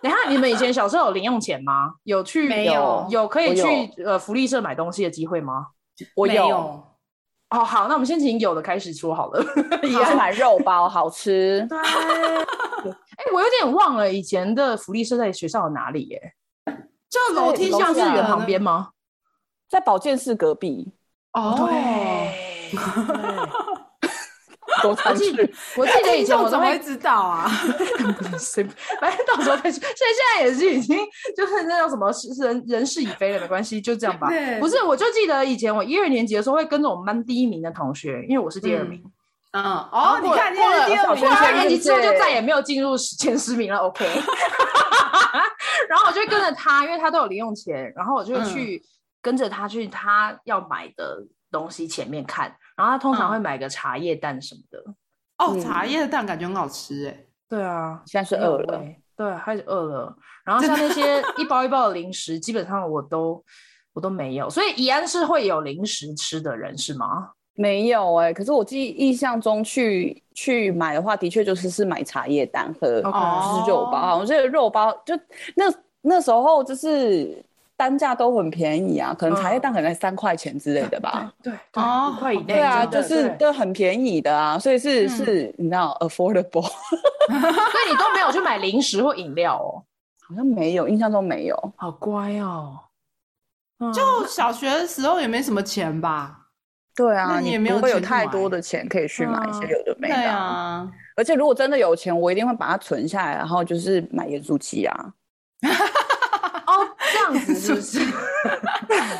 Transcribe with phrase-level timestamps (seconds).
[0.02, 1.92] 等下，你们以前小时候有零用钱吗？
[2.04, 5.68] 有去没有有可以去呃福利社买东西的机会吗？
[6.16, 6.84] 我有。
[7.50, 9.44] 哦，好，那我们先请有的开始说好了。
[9.82, 11.66] 也是买肉包，好吃。
[11.68, 11.78] 对。
[11.78, 16.32] 哎，我有点忘了以前的福利社在学校的哪里耶？
[17.10, 18.90] 就楼梯向幼儿园旁边吗？
[19.68, 20.92] 在保健室隔壁。
[21.32, 22.70] 哦，对。
[24.88, 27.48] 我记得，我记得以前我怎么会知道啊？
[29.00, 29.80] 反正到时候再说。
[29.80, 30.98] 现在现在也是已经
[31.36, 32.10] 就是那种什么
[32.42, 34.28] 人人事已非了，没关系，就这样吧。
[34.58, 39.02] 不是，我就记得以前我一二年级的时候会跟着我们班第一名的同学，因为我是第二名。
[39.52, 43.78] 嗯，哦，你看，过了过了二年级之后就再也没有进入前十名了。
[43.78, 44.06] OK。
[45.88, 48.80] 然后我就跟着他，因为他都有零用钱，然后我就去
[49.20, 51.18] 跟着他去他要买的
[51.50, 52.54] 东西前面看。
[52.80, 54.82] 然后他通常会买个茶叶蛋什么的。
[55.36, 57.24] 哦，茶叶蛋感觉很好吃哎。
[57.46, 58.82] 对啊，现在是饿了。
[59.14, 60.16] 对，开始饿了。
[60.46, 63.44] 然后像那些 一包一包的零食，基本上我都
[63.92, 64.48] 我都没有。
[64.48, 67.32] 所以宜安是会有零食吃的人是吗？
[67.52, 74.16] 没有哎，可是我记印象中去去买的话，的确就是是买茶叶蛋和就是肉包。
[74.16, 75.14] 我这个肉包就
[75.54, 75.64] 那
[76.00, 77.44] 那时候就是。
[77.80, 81.32] 单价都很便宜啊，可能茶叶蛋可能三块钱之类的吧。
[81.42, 82.44] 对对，五块以内。
[82.48, 86.60] 对啊，就是都很便宜的啊，所以是是，你知道，affordable。
[86.68, 89.80] 所以你都没有去买零食或饮料哦？
[90.28, 91.72] 好像没有，印象中没有。
[91.76, 92.78] 好乖哦。
[93.94, 96.36] 就小学的时候也没什么钱吧？
[96.94, 100.14] 对啊，你也没有会有太多的钱可以去买一些有的没的。
[100.14, 100.86] 对啊。
[101.16, 104.94] 而且如果真的有钱，我一定会把它存下来，然后就是买盐酥鸡啊。
[107.32, 107.98] 这样子是不是？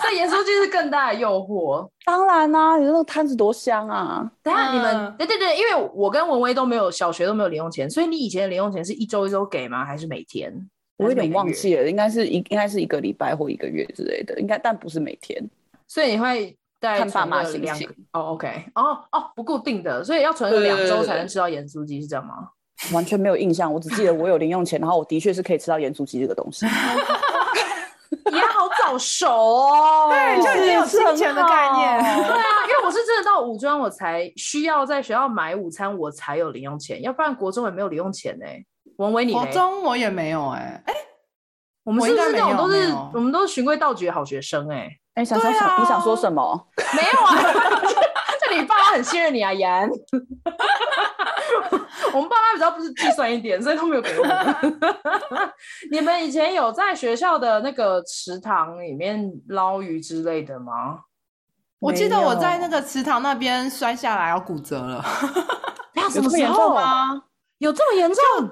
[0.03, 1.89] 这盐酥鸡是更大的诱惑。
[2.05, 4.31] 当然啦、啊，你说那个摊子多香啊！
[4.43, 9.85] 等下你们，对对对，因为我跟文威都没有小学都没有零用钱，所以你以前的零用钱是一周一周给吗？
[9.85, 10.53] 还是每天？
[10.97, 15.43] 我有点忘记了，应该是一应该是一个礼拜或一个月之类的，应该但不是每天。
[15.87, 18.33] 所以你会带看爸妈心情哦。
[18.33, 22.35] OK，哦哦，不固定的，所以要存两周才能吃到盐酥鸡，是这样吗？
[22.93, 26.67] 完全没有印象，我只记得我有零用钱，然后我的确是可以吃到盐酥鸡这个东西。
[28.33, 31.99] 也好早熟哦，对，就已经有金钱的概念。
[32.03, 38.45] 对啊，因为我是真的到五专我才需要在学校买午餐，我才有零用钱，要不然国中也没有零用钱呢。
[38.97, 40.95] 文威，你国中我也没有哎，哎，
[41.85, 44.91] 我们是不是那种都是我们都是循规蹈矩的好学生哎？
[45.15, 46.69] 哎，想想想你想说什么？
[46.95, 48.01] 没有啊，这
[48.51, 49.89] 你爸妈很信任你啊，妍。
[52.13, 54.79] 我们爸妈比较不是计算一点，所以都没有给我们。
[55.93, 61.01] 你们以前有在学校的那个池塘里面捞鱼之类的吗？
[61.79, 65.05] 我记得我在那个池塘那边摔下来要骨折了。
[65.95, 67.23] 有这么严重吗？
[67.59, 68.51] 有这么严重？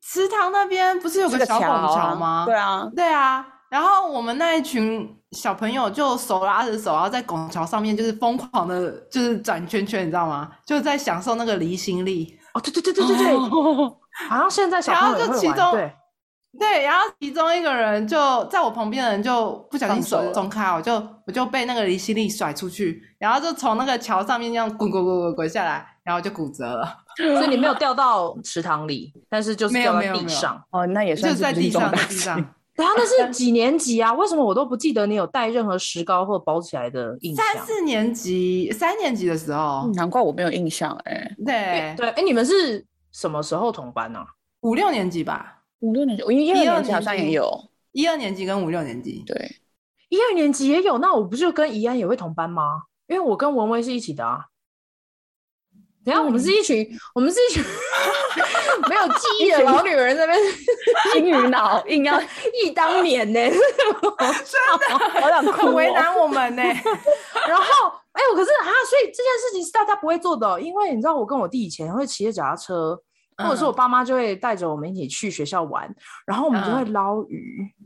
[0.00, 2.44] 池塘那边不是有个小拱桥吗？
[2.46, 3.44] 对啊，对啊。
[3.70, 10.50] 然后我们那一群小朋友就手拉着手，然后在拱桥上面就是疯狂的，就是转圈圈，你知道吗？
[10.64, 12.38] 就在享受那个离心力。
[12.54, 13.36] 哦，对对对对对对，
[14.28, 15.28] 好像现在小朋友会玩。
[15.28, 15.92] 然后就其中对，
[16.58, 20.94] 对，然后其中一个人就在我旁边的人就不小心手松开，我就
[21.26, 26.88] 我就被那个离心力甩出去，然后就从那个桥上面这样滚滚滚滚滚下来，然后就骨折了。
[27.18, 30.64] 所以你没有掉到池塘里，但是就是掉在地上。
[30.70, 32.54] 哦，那也算是在地上，在地上。
[32.78, 34.12] 对啊，那是几年级啊？
[34.14, 37.44] 为什么我都不记得你有带任何石膏或包起来的印象？
[37.44, 41.36] 三四年级，三年级的时候，难怪我没有印象哎、欸。
[41.44, 44.26] 对对，哎，你们是什么时候同班呢、啊？
[44.60, 47.50] 五六年级吧，五六年级，我一二年级好像也有，
[47.90, 49.56] 一二年级跟五六年级，对，
[50.08, 50.98] 一二年级也有。
[50.98, 52.82] 那我不就跟怡安也会同班吗？
[53.08, 54.38] 因为我跟文威是一起的啊。
[56.08, 57.62] 等下，我们是一群，嗯、我们是一群
[58.88, 60.54] 没有记忆的老女人，在那边
[61.12, 62.18] 金鱼脑硬要
[62.64, 66.62] 忆当年呢，真的好想哭，为难我们呢。
[66.62, 67.64] 然后，
[68.12, 72.98] 哎、欸，我可是啊，所以这件事情是大家不会做的，因为你知道，我跟我弟以前会骑着脚踏车，
[73.36, 75.94] 或者是我爸妈就会带着我们一起去学校玩，
[76.26, 77.62] 然后我们就会捞鱼。
[77.62, 77.77] 嗯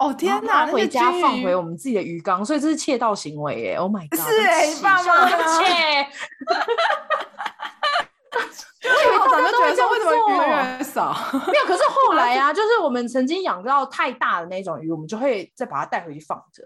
[0.00, 0.66] 哦天哪！
[0.66, 4.18] 回家放回我们自己的鱼缸，所以这是窃盗行为耶！Oh my god！
[4.18, 5.28] 是哎，你爸妈
[5.60, 5.64] 窃。
[8.82, 9.90] 为什么大家都会这样？
[9.90, 11.14] 为什么鱼越来越少？
[11.46, 16.64] 没有，可是后来啊，就是我们曾经养到太大的那种鱼，我们就会再把它带回去放着。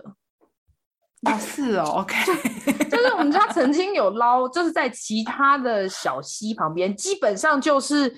[1.28, 2.14] 啊，是哦，OK。
[2.88, 8.14] 就是我们家曾经有捞，就是在其他的小溪旁边，基本上就是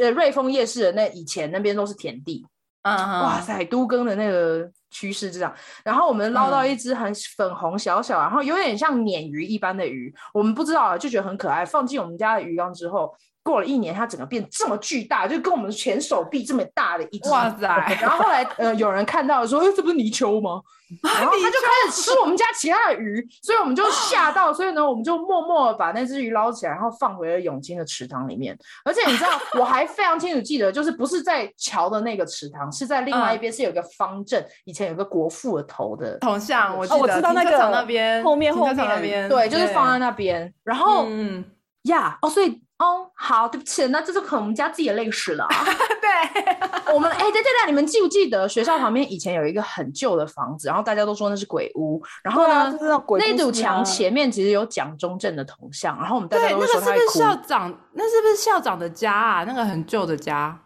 [0.00, 2.44] 呃瑞丰夜市的那以前那边都是田地。
[2.82, 5.54] 嗯，哇塞，都更的那个趋势这样，
[5.84, 13.14] 然后我们捞到一只很粉红小小，嗯、然后有点像鲶鱼一般的鱼，我们不知道啊，就觉得很可爱，放进我们家的鱼缸之后，
[13.48, 17.30] 过了一年，它整个变这么巨大，就跟我们全手臂这么大的一只。
[17.30, 17.66] 哇塞！
[17.98, 20.60] 然后后来呃，有人看到说，哎，这不是泥鳅吗？
[21.02, 28.54] 然后他就开始吃我们家其他的鱼， 所以我们就吓到，所以呢，我们就默默把那只鱼捞起来，然后放回了永清的池塘里面。
[28.84, 36.76] 而且你知道，我还非常清楚记得，就是不是在桥的那个池塘，是在另外一边，是有个方阵，以前有个国父的头的铜像。
[36.76, 40.52] 我我知道那个那边后面后面那边，对，就是放在那边。
[40.64, 41.44] 然后嗯
[41.84, 42.62] 呀，哦，所以。
[42.78, 45.46] 哦，好，对不起，那这是可能我们家自己的历史了。
[46.00, 52.00] 对，我们哎，对对对，你们记不记得学校旁边以前有一个很旧的房子，然后大家都说那是鬼屋。
[52.22, 52.74] 然后呢，啊、
[53.18, 56.80] 那堵墙前面其实有蒋中正的铜像，然后我们大家都说。
[56.80, 57.74] 那个是不是校长？
[57.94, 59.44] 那是不是校长的家啊？
[59.44, 60.56] 那个很旧的家，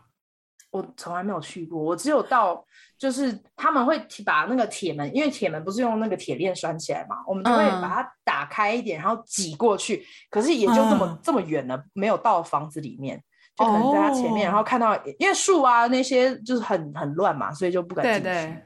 [0.73, 2.65] 我从来没有去过，我只有到。
[2.99, 10.07] 就是他们会把那个铁门，因为铁门不是用那个铁链拴起来嘛，我们就会把它打开一点，然后挤过去。
[10.31, 13.21] 可是也就这么、嗯、这么远了，没有到房子里面，
[13.57, 18.21] 就可能在它前面，哦、然后看到因为树啊那些就是很很乱嘛，所以就不敢进去。
[18.21, 18.63] 对对。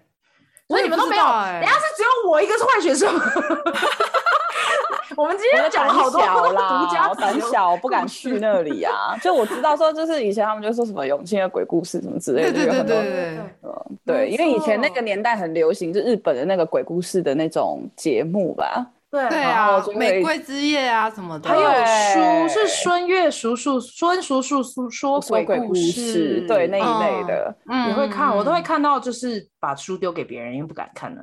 [0.69, 3.09] 所以你们都没有，人家是只有我一个是坏学生。
[5.17, 9.17] 我们今天讲了好多 独家，我胆小，我不敢去那里啊。
[9.23, 13.39] 就我知道说，就是以前他们就说什么永庆的鬼故事什么之类的，对对对对
[14.05, 18.87] 对，对，因为以前那个年代很流行，就日本的那个鬼故事的那种节目吧。
[19.09, 21.63] 对对啊，玫瑰之夜啊什么的，还有
[22.13, 31.23] 书是孙悦叔叔、孙叔叔说说鬼故事，对那一类的，你会看，我都会看到，就是把书丢给别人，因为不敢看呢。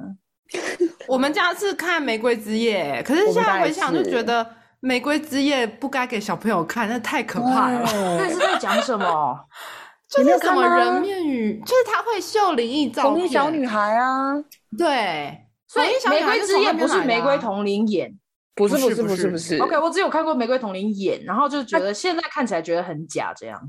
[1.08, 4.44] 我们家是看《玫瑰之夜》，可是现在回想就觉得
[4.80, 7.82] 《玫瑰之夜》不该给小朋友看，那太可怕了。
[8.18, 9.40] 那是在讲什么？
[10.10, 13.14] 就是什么人面鱼，就是他会秀灵异照片。
[13.14, 14.34] 红衣小女孩啊，
[14.78, 15.40] 对。
[15.68, 18.14] 所以《玫瑰之夜》不是玫瑰瞳铃演，
[18.54, 19.58] 不是不是不是不是。
[19.58, 23.60] OK，我只有看过玫瑰瞳铃演，然后就觉得现在看起来觉得很假，这样。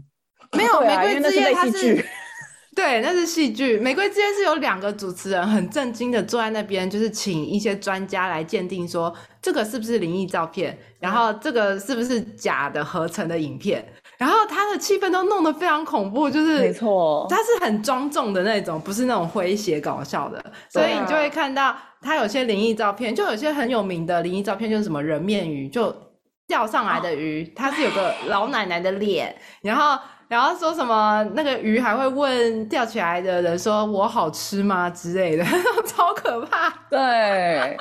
[0.52, 2.04] 没有《玫瑰之夜》，它是。
[2.74, 3.78] 对，那是戏剧。
[3.78, 13.86] 玫瑰之夜是有两个主持人很震惊的坐在那边，就是请一些专家来鉴定，说这个是不是灵异照片，然后这个是不是假的合成的影片，
[14.18, 25.94] 然后他的气氛都弄得非常恐怖，就是没错，他是很庄重的那种，不是那种诙谐搞笑的，所以你就会看到他有些灵异照片，就有些很有名的灵异照片，就是什么人面鱼，就
[26.48, 29.96] 钓上来的鱼，它是有个老奶奶的脸，然后。
[30.28, 35.44] 然后说什么那个鱼还会问钓起来的人说“我好吃吗”之类的，
[35.86, 36.70] 超可怕。
[36.90, 37.76] 对，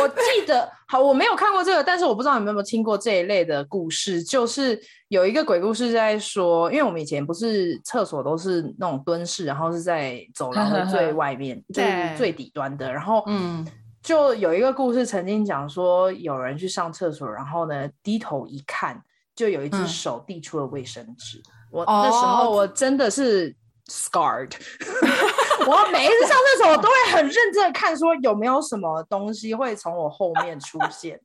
[0.00, 4.22] 我记得好，我没有看过这个，但是我不知道你们有没有听过这一类的故事。
[4.22, 12.90] 就是有一个鬼故事在说，因为我们以前不是厕所都是那种蹲式，然后是在走廊的最 外面，就是最底端的。
[12.90, 13.66] 然后，嗯，
[14.02, 19.02] 就有一个故事曾经讲说，有人去上厕所，然后呢低头一看，
[19.34, 21.38] 就有一只手递出了卫生纸。
[21.38, 23.54] 嗯我那时候我真的是
[23.90, 24.52] scarred，
[25.66, 25.68] oh.
[25.68, 31.20] 我每一次上厕所我都会很认真的看，说有没有什么东西会从我后面出现，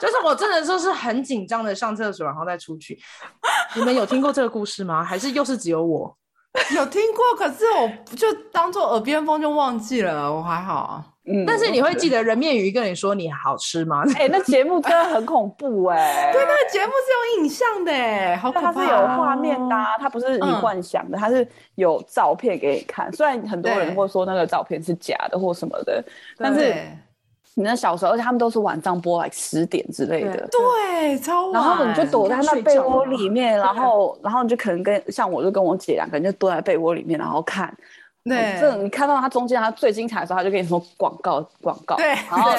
[0.00, 2.98] 就是我真的就是很紧张的上厕所，然后再出去。
[3.74, 5.04] 你们有听过这个故事吗？
[5.04, 6.16] 还是又是只有我？
[6.74, 10.32] 有听过，可是我就当做耳边风就忘记了。
[10.32, 11.04] 我还好啊。
[11.28, 14.04] 嗯，但是你会记得人面鱼跟你说你好吃吗？
[14.16, 16.30] 哎、欸，那节目真的很恐怖哎、欸。
[16.32, 18.72] 对，那个节目是有影像的哎，好可怕。
[18.72, 23.12] 它是有画面的、啊，它不是你幻想的，它是有照片给你看。
[23.12, 26.04] 虽然很多人会说那个照片是假的或什么的，
[26.38, 26.74] 但是
[27.54, 30.48] 你那小时候，而且他们都是晚上播来十点之类的。
[30.48, 31.54] 对，超晚。
[31.54, 37.76] 然后你就躲在那被窝里面，然 后然后你就可能跟像我就跟我姐两个人就躲在被窝里面，然后看。
[38.28, 42.50] 对，这你看到他中间他最精彩的时候，他就跟你说广告广告，对，然后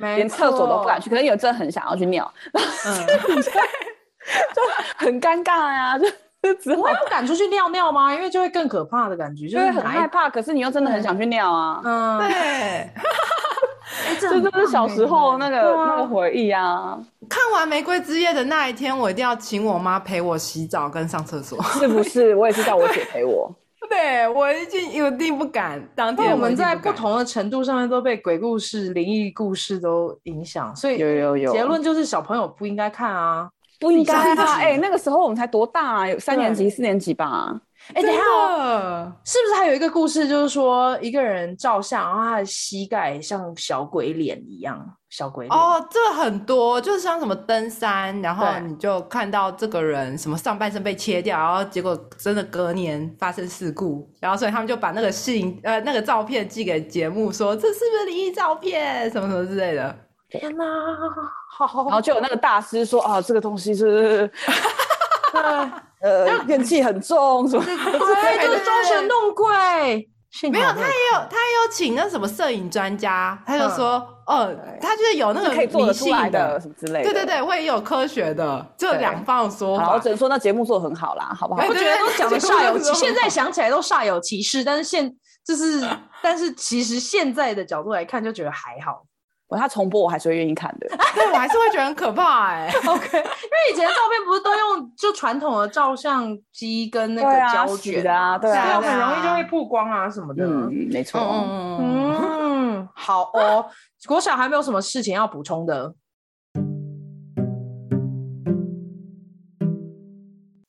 [0.00, 3.06] 连厕所都不敢去，可能有真的很想要去尿，嗯，
[3.42, 4.62] 就
[4.96, 6.06] 很尴尬呀，就
[6.42, 8.14] 就只会不敢出去尿尿吗？
[8.14, 12.90] 因为就会更可怕的感觉，就是很害怕，可是你又真的很想去尿啊，嗯，对，
[14.18, 16.98] 这就是小时候那个那个回忆啊。
[17.28, 22.34] 看完《玫瑰之夜》的那一天，我一定要请我妈陪我洗澡跟上厕所，是不是？
[22.34, 23.50] 我也是叫我姐陪我。
[23.90, 25.82] 对，我已经有定不敢。
[25.94, 34.56] 当天我们在不同的程度上面都被鬼故事、灵异故事都影响，所以有有有结论就是小朋友不应该看啊，不应该啊！
[34.58, 36.08] 哎、欸，那个时候我们才多大啊？
[36.08, 37.60] 有三年级、四年级吧？
[37.88, 38.22] 哎、欸，等一下，
[39.24, 44.80] 是不是还有一个故事，就是说一个人照相，然后他的膝盖像小鬼脸一样？
[45.10, 59.94] 小鬼脸哦，这个很多，就是像什么登山，然后你就看到这个人什么上半身被切掉，然后结果真的隔年发生事故，然后所以他们就把那个信呃那个照片寄给节目，说这是不是灵异照片，什么什么之类的。
[60.30, 60.64] 天哪，
[61.50, 64.30] 好，好，然后就有那个大师说啊，这个东西是，
[66.02, 70.08] 呃怨气很重，什么对，就是装神弄鬼。
[70.50, 79.92] 没有，他也有，他也有请那什么摄影专家，他就说，哦，他就是有那个可以做得出来的什么之类的，对对对，会有科学的，这两方说好。
[79.92, 81.62] 我只能说那节目做的很好啦，好不好？
[81.68, 85.86] 我觉得都讲的煞有其，现在想起来都煞有其事，但是现就是，
[86.22, 89.02] 但是其实现在的角度来看，就觉得还好。
[89.56, 92.78] 他重播我还是会愿意看的， 对我还是会觉得很可怕哎、欸。
[92.88, 100.44] OK，因为以前的照片不是都用就传统的照相机跟那个胶卷的啊，对啊，很容易就会曝光啊什么的。
[100.44, 101.20] 嗯，没错。
[101.20, 102.16] 嗯，
[102.80, 103.66] 嗯好哦。
[104.08, 105.94] 国小还没有什么事情要补充的。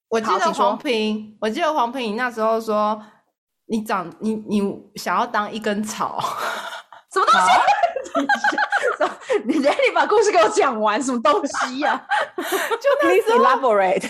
[0.10, 3.02] 我记得黄平，我记得黄平，你那时候说
[3.66, 4.62] 你长你你
[4.94, 6.20] 想要当一根草，
[7.14, 7.48] 什么东西？
[9.46, 12.02] 你你把故事给我讲完，什么东西呀、啊？
[12.36, 14.02] 就 Please elaborate，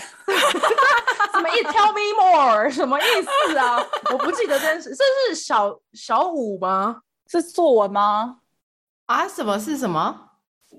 [1.32, 3.02] 什么意思？Tell me more，什么意
[3.48, 3.84] 思啊？
[4.12, 7.02] 我不记得这件事，这是小小五吗？
[7.30, 8.36] 是作文吗？
[9.06, 9.28] 啊？
[9.28, 10.30] 什么是什么？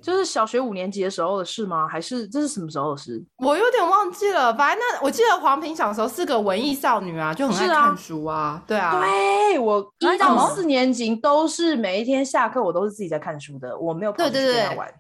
[0.02, 1.88] 就是小学五年级的时候的事吗？
[1.88, 3.24] 还是这是什么时候的事？
[3.38, 4.54] 我有点忘记了。
[4.56, 8.36] 反正那我记得黄平小时候是个文艺少女啊，就很爱看书啊。
[8.36, 14.76] 啊对啊，对我一到四年级都是每一天下课，我都是自己在看书的，我没有跑去跟他玩。
[14.76, 14.96] 对对对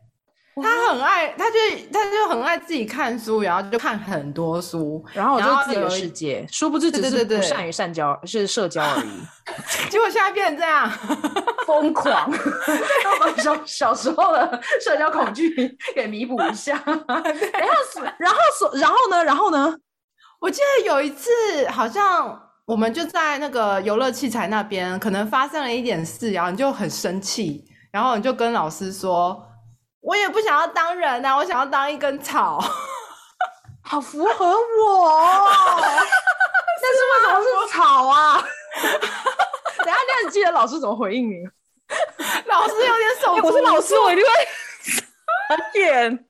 [0.64, 1.58] 他很爱，他就
[1.92, 9.10] 他就很爱自己看书，然后就看很多书，然后我就自己的世界，殊不知只是不善于善交，是社交而已。
[9.92, 10.90] 结果现在变成这样，
[11.66, 16.82] 疯狂，要把小小时候的社交恐惧给弥补一下。
[16.86, 17.24] 然后，
[18.18, 19.24] 然后所，然后呢？
[19.24, 19.76] 然后呢？
[20.40, 21.30] 我记得有一次，
[21.70, 29.42] 好像我们就在那个游乐器材那边，可能发生了一点事，然后你就很生气，然后你就跟老师说。
[30.02, 32.64] 我也不想要当人呐、啊，我想要当一根草，
[33.84, 35.50] 好符合我。
[36.84, 38.38] 但是为什么是草啊？
[39.84, 41.34] 等下，那你记得老师怎么回应你？
[42.48, 44.30] 老师有点手、欸，我是老师，我一定会
[45.74, 46.26] 点。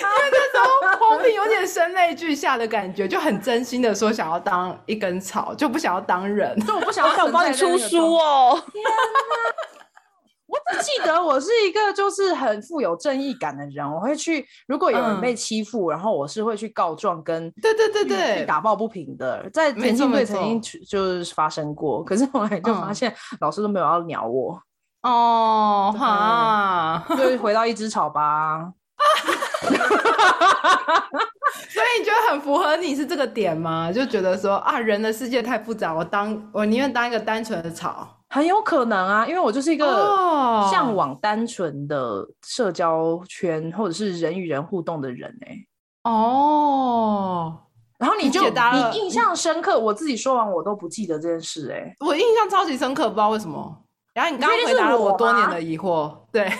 [0.00, 0.64] 因为那时候
[0.98, 8.62] 黄平有点声泪俱下的感觉，就很真心的说想要当一根草，就不想要当人，就我不想要想帮你出书哦。
[8.72, 8.82] 天
[10.46, 24.60] 我只记得我是一个就是很富有正义感的人，我会去，如果有人被欺负，嗯、然后我是会去告状，跟对对对对打抱不平的，在田径队曾经就是发生过，可是后来就发现老师都没有要鸟我
[25.02, 28.72] 哦，哈，就回到一只草吧。
[31.68, 33.90] 所以你觉得很符合你是这个点吗？
[33.92, 38.08] 就觉得说啊，人的世界太复杂，我当我宁愿当一个单纯的草。
[38.30, 39.86] 很有可能啊，因为我就是一个
[40.68, 43.74] 向往单纯的社交圈，oh.
[43.74, 45.68] 或者是人与人互动的人哎、欸。
[46.10, 47.56] 哦，
[47.96, 51.94] 然后你就你印象深刻，我自己说完我都不记得这件事哎、欸。
[52.00, 53.83] 我印象超级深刻，不知道为什么。
[54.14, 56.50] 然后你刚刚回答了我多年的疑惑，对。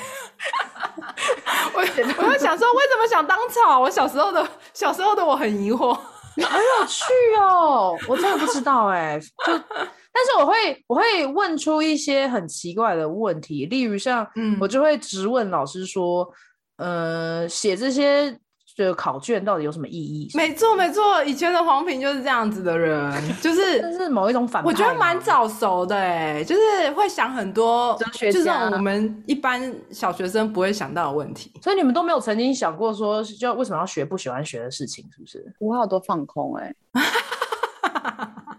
[1.73, 3.81] 我我在想说，为什么想当草？
[3.81, 7.05] 我小时候的小时候的我很疑惑，很有趣
[7.39, 9.65] 哦，我真的不知道哎、欸，就。
[10.17, 16.29] 但是我会我会问出一些很奇怪的问题，例如像，嗯，我就会直问老师说，
[16.77, 18.39] 呃，写这些
[18.77, 20.29] 的考卷到底有什么意义？
[20.35, 24.69] 没错没错，以前的黄平就是这样子的人， 就是是某一种反派。
[24.69, 31.53] 我觉得蛮早熟的哎，就是会想很多，就是我们一般小学生不会想到的问题。
[31.63, 35.55] 所以你们都没有曾经想过说，就为什么要学不喜欢学的事情，是不是？
[35.59, 36.75] 我好多放空哎。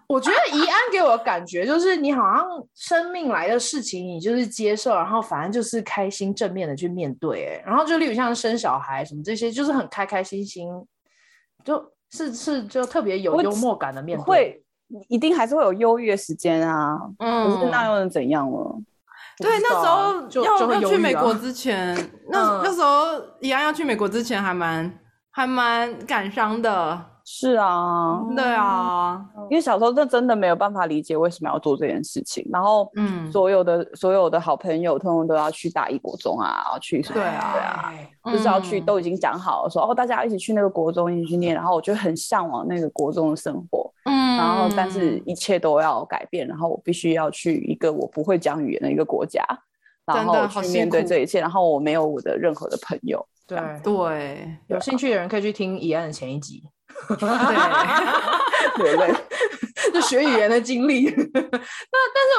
[0.08, 2.46] 我觉得怡安给我的感觉就是，你好像
[2.76, 10.70] 生命来的事情，你就是接受，然后反正就是开心正面的去面对，哎，然后就例如像生小孩什么这些，就是很开开心心，
[11.64, 14.24] 就是是就特别有幽默感的面对。
[14.24, 14.64] 会
[15.10, 18.80] 一定还是会有忧郁的时间啊，嗯，可是那又能怎样了？
[19.38, 21.96] 对，那时候就要要去美国之前，
[22.30, 25.00] 那那时候怡安要去美国之前还蛮
[25.32, 27.15] 还蛮感伤的。
[27.28, 37.16] 是啊，对啊，因为小时候就真的没有办法理解为什么要做这件事情，然后，嗯，所有的所有的好朋友，通通都要去大一国中啊，要去什么？
[37.16, 49.44] 对啊，对啊，就是要去，都已经讲好了，说哦，大家一起去那个国中一起去念，然后我就很向往那个国中的生活，嗯，然后但是一切都要改变，然后我必须要去一个我不会讲语言的一个国家，
[50.06, 56.62] 然后去面对这一切，然后我没有我的任何的朋友，对对，有兴趣的人可以去听怡安的前一集。
[57.08, 57.18] 对
[58.78, 59.16] 对对，
[59.94, 61.06] 就学语言的经历。
[61.06, 61.50] 那但是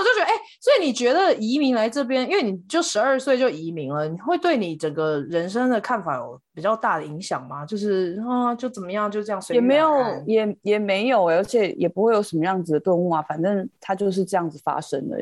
[0.00, 7.64] 我就觉得，哎、欸，所以你觉得移民来这边，因为你就十二岁就移民了，你会对你整个人生的看法有比较大的影响吗？
[7.64, 9.54] 就是啊，就怎么样，就这样随。
[9.54, 9.90] 也没有，
[10.26, 13.22] 也也没有，而且也不会有什么样子的顿悟啊。
[13.22, 15.18] 反正它就是这样子发生的，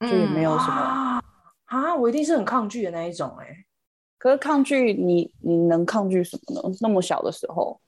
[0.00, 1.20] 就也没有什么、
[1.72, 1.94] 嗯、啊。
[1.94, 3.56] 我一定是很抗拒的那一种、欸，哎。
[4.18, 6.76] 可是抗拒你，你能抗拒什么呢？
[6.80, 7.78] 那么小的时候。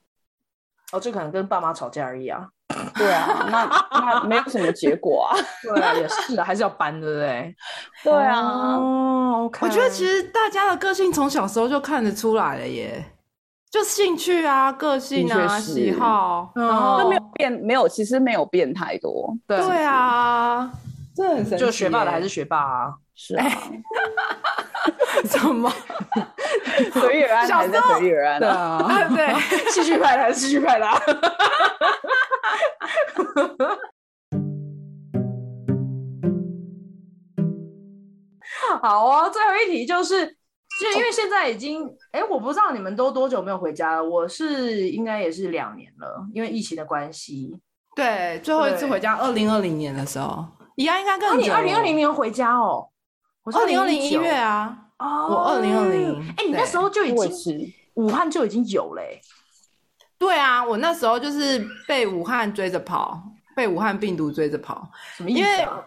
[0.93, 2.47] 哦，就可能跟爸妈吵架而已啊。
[2.95, 5.37] 对啊，那那没有什么结果啊。
[5.61, 7.55] 对啊，也是的，还是要搬，对不对？
[8.03, 8.77] 对啊。
[8.77, 13.03] 我觉得其实大家的个性从小时候就看得出来了耶，
[13.69, 19.35] 就兴趣啊、个性啊、喜好，然后都没有变，没有，其实没有变太多。
[19.47, 20.71] 对，对啊，
[21.15, 21.65] 这很神奇。
[21.65, 22.93] 就学霸的还是学霸啊？
[23.15, 23.45] 是啊。
[25.25, 25.71] 什么？
[26.93, 28.39] 随遇而安还是随遇而安？
[28.39, 29.33] 对啊，对，
[29.69, 30.87] 戏剧派的还是戏剧派的。
[38.81, 44.03] 好啊，最后一题就是，就因为现在已经，哎、欸，我不知道你们都多久没有回家了。
[44.03, 47.57] 我是应该也是两年了，因为疫情的关系。
[47.95, 51.37] 对，最后一次回家，二零二零年的时候，宜安应该更久。
[51.37, 52.89] 你二零二零年回家哦？
[53.43, 54.77] 我二零二零一月啊。
[55.03, 59.21] 哦，我二零二零，哎，你那时候就已经武汉就已经有嘞、欸。
[60.17, 63.21] 对啊，我那时候就是被武汉追着跑，
[63.53, 64.89] 被武汉病毒追着跑。
[65.17, 65.85] 什么意思、啊？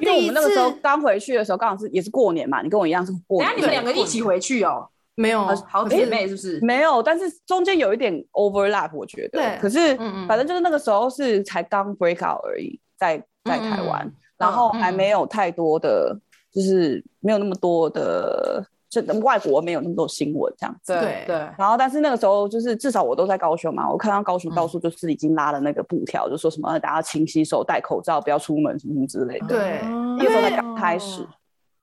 [0.00, 3.48] 因为我们那个时候刚回去的时候，刚好是也是过年嘛，你跟我一样是过年。
[3.48, 4.88] 哎，你们两个一起回去哦？
[5.14, 6.58] 没有，好姐妹是不是？
[6.62, 9.38] 没有，但是中间有一点 overlap，我觉得。
[9.38, 9.58] 对。
[9.60, 16.18] 可是，嗯嗯，反正就是那个时候是才刚 break out 而已，在在台湾、嗯，然后还没有太多的。
[16.52, 20.92] 就是没有那么多的，就外国没有那么多新闻这样子。
[20.92, 21.36] 对对。
[21.56, 29.46] 然后，但是那个时候，就是至少我都在高雄嘛，我看到高雄到处就是已经拉了那个布条、嗯，就说什么大家勤洗手、戴口罩、不要出门什么什么之类的。
[29.46, 29.80] 对，
[30.18, 31.26] 那个时候才刚开始。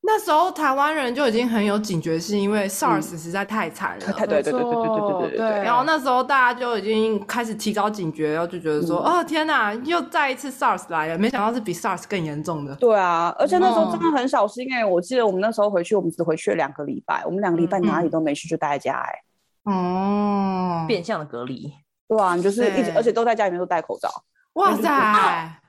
[0.10, 4.14] 那时候台湾人就已经很有警觉性，因为 SARS 实在太惨了。
[4.14, 5.50] 对对对对对对对对对。
[5.64, 12.74] 然后那时候大家就已经开始提高警觉，然后就觉得说，嗯、哦天哪，又再一次 SARS 来了，没想到是比 SARS 更严重的。
[12.78, 19.74] 对啊，而且那时候真的很小心哎、欸，我记得我们那时候回去，我们只回去了两个礼拜，我们两个礼拜哪里都没去，就待在家哎、欸。
[19.74, 21.74] 哦、嗯，变相的隔离。
[22.08, 24.10] 对啊，你就是一直，而且都在家里面都戴口罩。
[24.54, 25.60] 哇塞、啊！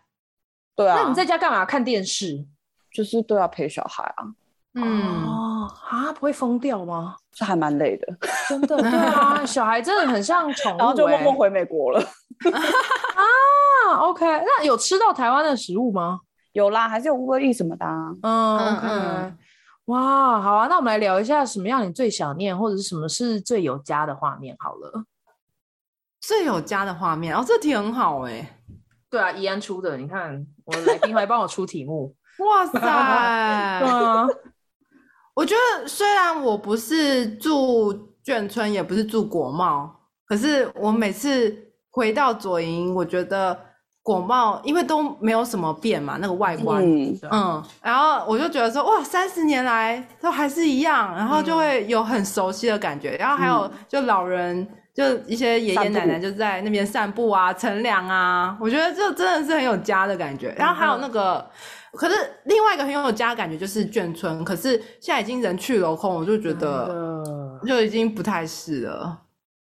[0.76, 1.00] 对啊。
[1.02, 1.64] 那你在家干嘛？
[1.64, 2.46] 看电视？
[2.92, 4.24] 就是都要陪小孩啊。
[4.74, 7.16] 嗯哦啊，不会疯掉吗？
[7.32, 8.06] 这还蛮累的，
[8.48, 8.76] 真的。
[8.82, 12.00] 对啊，小孩真的很像宠物、欸，然后就默默回美国了。
[13.16, 16.20] 啊，OK，那有吃到台湾的食物吗？
[16.52, 18.14] 有啦，还是有乌龟意什么的、啊。
[18.22, 19.36] 嗯
[19.86, 24.54] 哇，好啊，那我们来聊一下什么样你最想念，或者是什么是最有家的画面？
[24.58, 25.04] 好了，
[26.20, 28.54] 最有家的画面，哦，这题很好哎、欸。
[29.10, 32.14] 对啊，怡安出的，你看我来宾还帮我出题目。
[32.38, 33.82] 哇塞。
[35.34, 39.88] 我觉得虽然我不是住眷村，也不是住国贸，
[40.26, 41.56] 可是我每次
[41.92, 43.56] 回到左营，我觉得
[44.02, 61.48] 果贸因为都没有什么变嘛，那个外观，嗯，嗯，然后我就觉得说，哇，三十年来都还是一样，然后就会有很熟悉的感觉，嗯、然后还有就老人，就一些爷爷奶奶就在那边散步啊，乘凉啊，我觉得这真的是很有家的感觉，然后还有那个。
[61.92, 67.22] 可是另外一个很有家的感觉就是眷村，可是现在已经人去楼空，我就觉得
[67.66, 69.22] 就已经不太是了。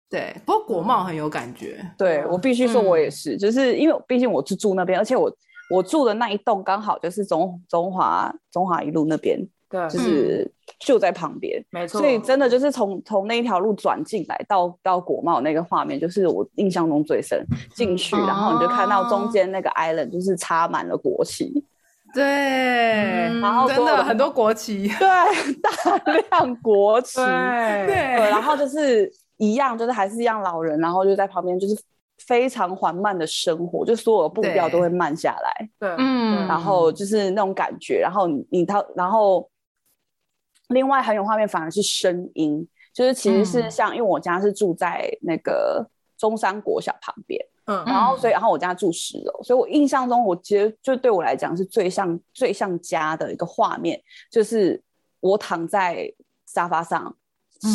[0.08, 1.84] 对，不过国贸很有感觉。
[1.98, 5.30] 对，我必须说，我也是、嗯，就是因为毕竟我是住那边，而且我
[5.70, 12.00] 我住的那一栋刚好就是中中华中华一路那边，对，就是就在旁边，没错。
[12.00, 17.44] 所以真的就是从从那一条路转进来到到国贸那个画面，就是我印象中最深。
[17.74, 21.64] 进去，然后你就看到中间那个 island 就是插满了国旗。
[22.14, 25.96] 对、嗯，然后真的很多国旗， 对，大
[26.38, 31.74] 量国旗， 对，对，然后就是一样，就是还是一样老人，然后就在旁边，就是
[32.26, 39.50] 非常缓慢的生活，就所有步调都会慢下来，对，嗯，然后就是那种感觉，然后你你他，然后
[40.68, 45.86] 另外很有画面，反而是声音，就是其实是像，嗯、因为我家是住在那个
[46.24, 47.38] 中山国小旁边。
[47.66, 54.82] 嗯，然后所以，然后我家住十楼，所以我印象中，我其实就对我来讲是最像最像家的一个画面，就是
[55.20, 56.10] 我躺在
[56.46, 57.14] 沙发上，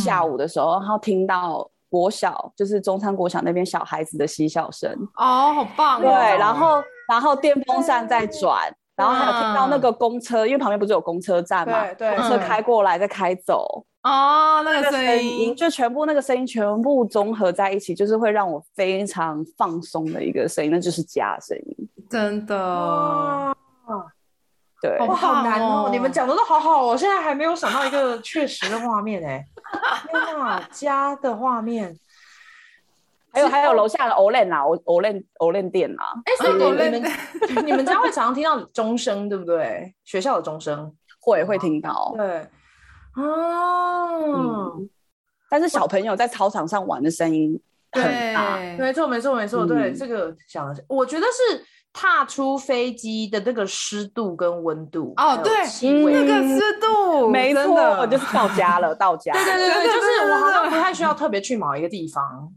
[0.04, 4.92] 下午的时候，然后听到国小，就是中山国小那边小孩子的嬉笑声。
[5.16, 6.02] 哦，好棒哦！
[6.02, 13.86] 对，然后然后电风扇在转，然后还有听到那个公车，因为旁边不是有公车站嘛，对对，公车开过来再开走。
[14.04, 21.90] 哦，那个声音就全部那个声音全部综合在一起，就是会让我非常放松的一个声音，那就是家声音。
[22.10, 23.56] 真的。
[24.82, 25.90] 对，哇，好难哦！
[25.92, 29.46] 你们讲的都好好，我现在还没有想到一个确实的画面哎。
[30.10, 31.94] 天哪，家的画面，
[33.40, 36.14] 还有还有楼下的 Olen 啊，Olen Olen 店啊。
[36.26, 37.12] 哎，所以你们
[37.68, 39.94] 你们家会常常听到钟声，对不对？
[40.04, 42.14] 学校的钟声会会听到。
[42.18, 42.48] 对，
[43.16, 44.80] 哦。
[45.50, 47.60] 但是小朋友在操场上玩的声音
[47.92, 48.58] 很大。
[48.78, 49.66] 没错，没错，没错。
[49.66, 51.66] 对，这个想，我觉得是。
[51.92, 55.52] 踏出飞机的那个湿度跟温度哦，对，
[56.04, 59.34] 那个湿度，没错，就是到家了，到家。
[59.44, 62.48] 对对对 对，就是我好像不太需要特别去某一个地方，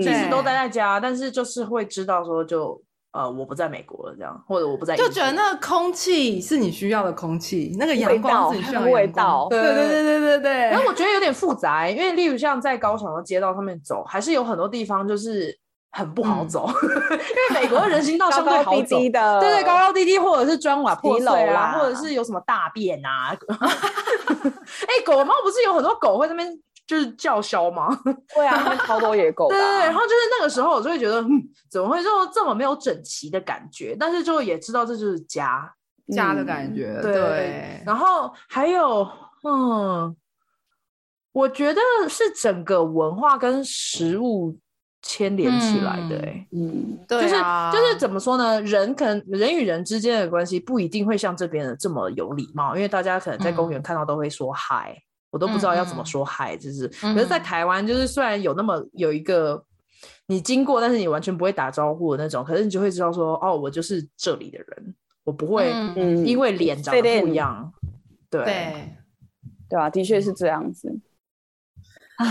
[0.00, 2.80] 其实都待在家，但是就是会知道说，就
[3.12, 10.52] 呃，我不在美国了这样，或者我不在，就觉得那个空气是你需要的空气，那个阳光是你需要的味道，对对对对对对。
[10.52, 15.58] 然后我觉得有点复杂，因为例如像在高雄的街道上面走，还是有很多地方就是。
[15.94, 16.88] 很不好走，嗯、
[17.20, 23.28] 因为美国的人行道相对好走，高高低低的，对对，高高低低，或者是砖瓦破碎啊，或者是有什么大便啊。
[23.28, 27.88] 哎、欸，狗猫不是有很多狗会在那边就是叫嚣吗？
[28.34, 29.48] 对啊，那超多野狗。
[29.48, 31.30] 对对对，然后就是那个时候，我就会觉得，嗯，
[31.70, 33.96] 怎么会就这么没有整齐的感觉？
[33.98, 35.72] 但是就也知道这就是家
[36.08, 36.98] 家的感觉。
[37.02, 39.08] 对，对然后还有，
[39.44, 40.14] 嗯，
[41.32, 44.58] 我觉得是整个文化跟食物。
[45.04, 48.62] 牵连起来的、欸，嗯，就是对、啊、就是怎么说呢？
[48.62, 57.14] 人可能人与人之间的关系不一定会像这边的这么有礼貌，因为大家可能在公园看到都会说嗨、嗯，我都不知道要怎么说嗨，就是、嗯。
[57.14, 59.64] 可是，在台湾，就是虽然有那么有一个
[60.26, 65.70] 你经过，但是你完全不会打招呼的那种，可是你就会知道说，哦，我就是这里的人，我不会
[66.24, 67.88] 因为脸长得不一样，嗯、
[68.30, 68.44] 对
[69.68, 70.88] 对吧啊，的确是这样子
[72.16, 72.26] 啊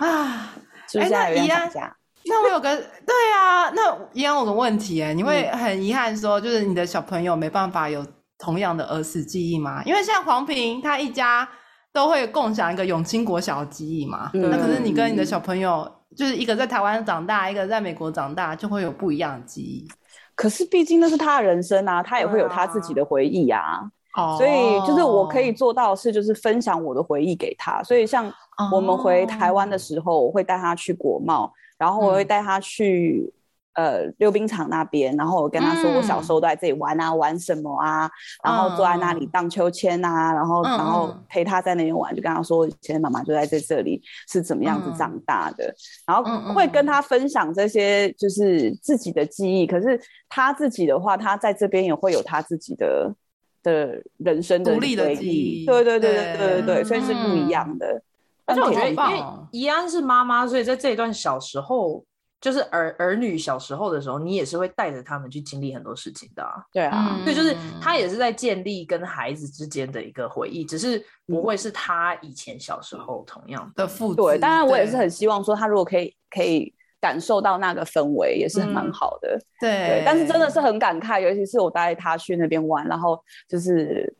[0.00, 0.54] 啊，
[0.88, 1.96] 是不是现在有点吵架？
[2.28, 8.06] 那我有个对啊，那一样有个问题哎，你会很遗憾说，就是你的小朋友没办法有
[8.38, 9.82] 同样的儿时记忆吗？
[9.84, 11.48] 因为像黄平他一家
[11.96, 19.88] 都会共享一个永清国小的记忆嘛，嗯、那可是你跟你的小朋友，就是一个在台湾长大，一个在美国长大，就会有不一样的记忆。
[20.34, 23.80] 可是毕竟那是他的人生啊，他也会有他自己的回忆啊，
[24.12, 27.82] 啊所以就是我可以做到的是，就是分享我的回忆给他。
[27.82, 28.30] 所以像
[28.70, 31.50] 我们回台湾的时候，我会带他去国贸。
[31.78, 33.32] 然后我会带他去、嗯、
[33.76, 38.10] 呃溜冰场那边，然后我跟他说我小时候都在这里玩啊，嗯、玩什么啊，
[38.42, 45.74] 然后坐在那里荡秋千啊，然后、嗯、然后陪他在那边玩，就跟他说以前妈妈就在这这里是怎么样子长大的，嗯、
[46.06, 49.66] 然后会跟他分享这些就是自己的记忆。
[49.66, 53.14] 可是他自己的话，他在这边也会有他自己的
[53.62, 58.02] 的人生的，独立的记忆，对对对对对对对，对，所以是不一样的。
[58.46, 62.04] 而且我觉得，因为怡安是妈妈，所以在这一段小时候，
[62.40, 66.62] 就是儿儿女小时候的时候，你也是会带着他们去经历很多事情的、啊。
[66.72, 74.16] 对啊，对，就是他也是在建立跟孩子之间的一个回忆，只是不会是他以前小时候同样的复制。
[74.16, 79.70] 对，当然我也是很希望说，他如果可以可以感受到那个氛围，也是蛮好的、嗯对。
[79.70, 83.18] 对，但是真的是很感慨，尤其是我带他去那边玩，然后
[83.48, 84.14] 就是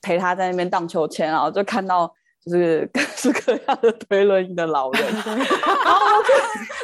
[0.00, 2.14] 陪他在那边荡秋千，然后就看到。
[2.48, 6.06] 就是各式各样的推轮椅的老人， 然后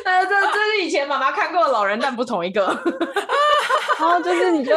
[0.05, 2.67] 呃，这这是以前妈妈看过的老人，但不同一个。
[3.97, 4.73] 然后就是你就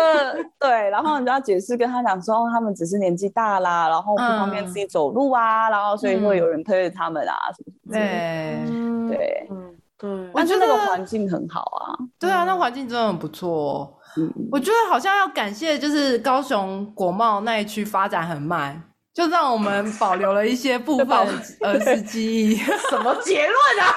[0.59, 9.09] 对，然后你就要解释跟他讲说，他们只是年纪大啦，然后不方便自己走路啊，嗯、然后所以会有人推着他们啊，什么什么。
[9.09, 11.97] 对对嗯对，但是那个环境很好啊。
[12.19, 13.97] 对啊，那环境真的很不错。
[14.17, 18.81] 嗯，我觉得好像要感谢，就是高雄国贸那一区发展很慢。
[19.17, 22.55] 就让我们保留了一些部分儿时记忆。
[22.87, 23.89] 什么结论啊？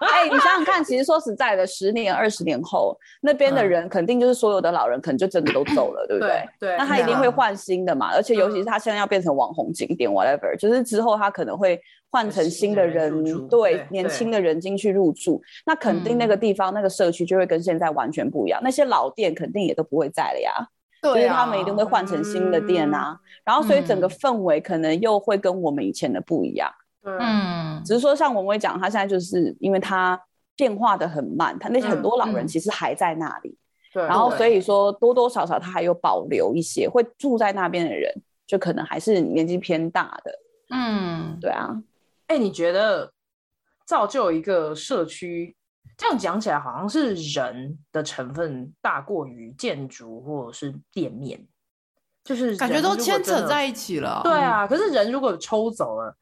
[0.10, 6.48] 哎、欸，你想想看，其实说实在的，十年、二十年后，那边的人肯定就是所有的老人，可能就真的都走了，对不对？
[6.58, 6.76] 对。
[6.78, 11.78] 那他一定会换新的嘛，而且尤其是他现在要变成网红景点，whatever，就是之后他可能会
[12.10, 20.52] 换成新的人，人对，对年轻的人进去入住，那肯定那个地方、嗯、那个社区就会跟现在完全不一样，那些老店肯定也都不会在了呀。
[21.02, 26.72] 对，就是他们一定会换成新的店啊，嗯，然后所以整个氛围可能又会跟我们以前的不一样。
[27.04, 30.18] 嗯，只是说像文威讲，他现在就是因为他
[30.54, 33.58] 变化的很慢，他那些很多老人其实还在那里，
[33.92, 38.14] 对，嗯，然后所以说多多少少他还有保留一些会住在那边的人，
[38.46, 40.32] 就可能还是年纪偏大的。
[40.70, 41.82] 嗯，对啊。
[42.28, 43.12] 哎，你觉得
[43.84, 45.56] 造就一个社区？
[46.02, 51.46] 这样讲起来，好像是人的成分大过于建筑或者是店面，
[52.24, 54.20] 就是感觉都牵扯在一起了。
[54.24, 56.16] 对啊，可是人如果抽走了，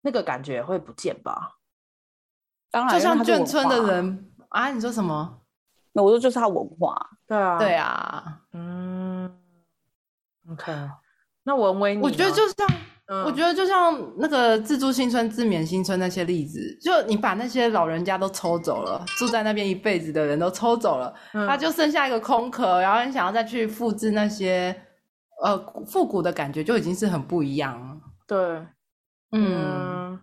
[0.00, 1.56] 那个感觉也会不见吧？
[2.70, 5.40] 当然，就像眷村的人啊，你说什么？
[5.90, 9.38] 那我说就是他文化，对啊，对啊，嗯
[10.52, 10.72] ，OK。
[11.42, 12.68] 那文威，我觉得就像，
[13.08, 24.74] 嗯、我觉得就像那个自助新村、自勉新村那些例子，就你把那些老人家都抽走了，住在那边一辈子的人都抽走了，他、嗯、就剩下一个空壳，然后你想要再去复制那些
[25.42, 27.96] 呃复古的感觉，就已经是很不一样了。
[28.26, 28.38] 对，
[29.30, 30.20] 嗯，嗯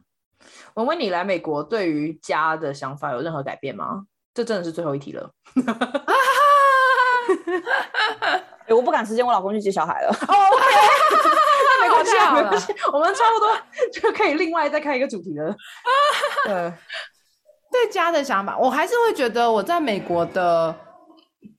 [0.73, 4.05] 文威，你来美国对于家的想法有任何改变吗？
[4.33, 5.31] 这真的是最后一题了。
[8.67, 10.09] 欸、我不赶时间，我老公去接小孩了。
[10.09, 10.35] 哦，
[11.81, 13.57] 没关系，没关系，我们差不多
[13.91, 15.55] 就可以另外再开一个主题了。
[16.45, 16.73] 对，
[17.71, 20.73] 对家的想法，我还是会觉得我在美国的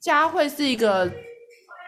[0.00, 1.10] 家会是一个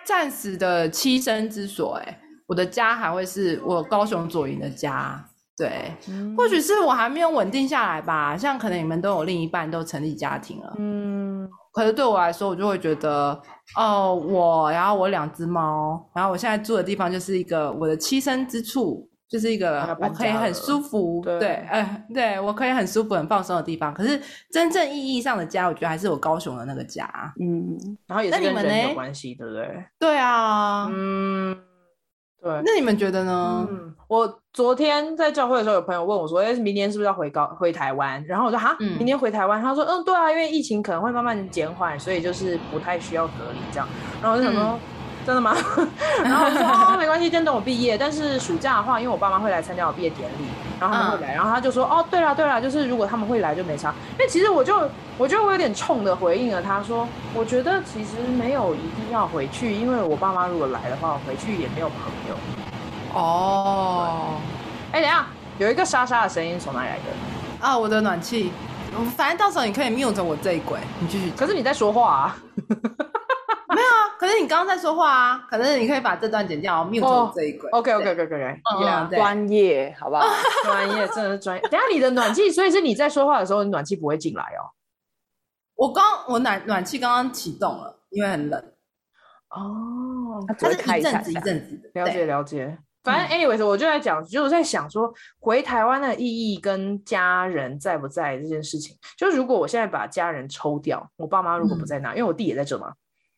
[0.05, 1.95] 暂时的栖身之所。
[1.95, 5.25] 哎，我的家还会是我高雄左营的家。
[5.57, 8.37] 对，嗯、或许是我还没有稳定下来吧。
[8.37, 10.75] 像可能你们都有另一半，都成立家庭了。
[10.79, 11.49] 嗯。
[11.77, 13.39] 可是对我来说，我就会觉得，
[13.77, 23.93] 哦，我，然后我两只猫，然后我现在住的地方就是一个我的栖身之处，就是一个我可以很舒服，对，哎，呃，对我可以很舒服、很放松的地方。
[23.93, 24.19] 可是
[24.51, 27.07] 真正意义上的家，我觉得还是我高雄的那个家。
[27.39, 29.85] 嗯，然后也是跟人有关系，对不对？
[29.99, 31.55] 对啊，嗯。
[32.43, 33.67] 对，那你们觉得呢？
[33.71, 43.89] 嗯，我昨天在教会的时候，有朋友问我说：“哎，明年是不是要回高回台湾？”然后我说：“哈，明年回台湾？”他说：“嗯，对啊，因为疫情可能会慢慢减缓，所以就是不太需要隔离这样。”
[44.23, 44.63] 然后我就想说。
[44.63, 44.96] 嗯
[45.27, 45.57] 真的吗？
[46.23, 47.99] 然后我说哦，没关系，先等我毕业。
[47.99, 50.45] 但是暑假的话，因为我爸妈会来参加我毕业典礼，
[50.79, 51.35] 然后他们会来。
[51.35, 53.93] 然后他就说哦，对了对了，就是如果他们会来就没差。
[54.13, 63.21] 因为其实我就我觉得我有点冲的回应了他说，我觉得其实没有一定要回去，因为我爸妈如果来的话，我回去也没有朋友。
[63.21, 64.37] 哦，
[64.93, 65.27] 哎，等下
[65.59, 67.67] 有一个沙沙的声音从哪里来的？
[67.67, 68.53] 啊，我的暖气。
[69.17, 71.31] 反正到时候你可以 mute 我这一轨，你继续。
[71.37, 72.37] 可是你在说话啊。
[74.27, 77.71] 可是你刚刚在说话啊，可能你可以把这段剪掉，没有做这一轨。
[77.71, 78.61] OK OK OK OK，
[79.15, 80.27] 专业，好不好？
[80.65, 81.63] 专业，真的是专业。
[81.69, 84.67] 等下你的暖气，所以是你在说话的时候，暖气不会进来哦。
[85.77, 88.61] 我刚我暖暖气刚刚启动了，因为很冷。
[89.51, 92.03] 哦，它是一阵子一阵子的。
[92.03, 92.79] 了解了解。
[93.05, 98.97] 反正 anyways，我就在讲，就是在想说，回台湾的意义跟家人在不在这件事情。
[99.17, 102.93] 就如果我现在把家人抽掉，我爸妈如果不在那，因为我弟也在这嘛。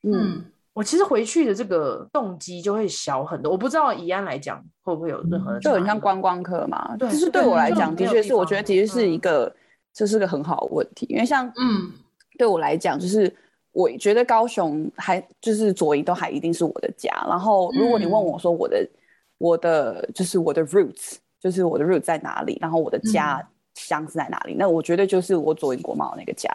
[0.05, 0.45] 嗯，
[0.79, 3.51] 我其实回去的这个动机就会小很多。
[3.51, 6.97] 我不知道宜安来讲会不会有任何的，就很像观光客嘛。
[6.97, 9.53] 对，就是对我来讲，的确是，我觉得其实是一个，
[9.93, 11.05] 这是个很好的问题。
[11.11, 11.91] 因为像，嗯，
[12.39, 13.35] 对我来讲，就是
[13.73, 17.11] 我觉得高雄还就是左营都还一定是我的家。
[17.29, 18.89] 然后，如果你问我说我的
[19.39, 26.49] 我的就是我的 roots，就是我的 roots 在哪里，然后我的家乡是在哪里，那我觉得就是我左营国贸那个家。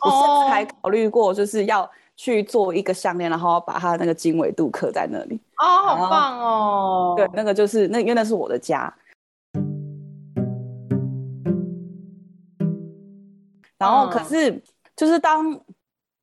[0.00, 1.86] 我甚至还考虑过就是要。
[2.16, 5.38] 去做一个项链，然后把它那个经纬度刻在那里。
[5.58, 7.14] 哦，好棒哦！
[7.16, 8.92] 对，那个就是那，因为那是我的家。
[13.78, 14.62] 然后，可是、嗯、
[14.96, 15.60] 就是当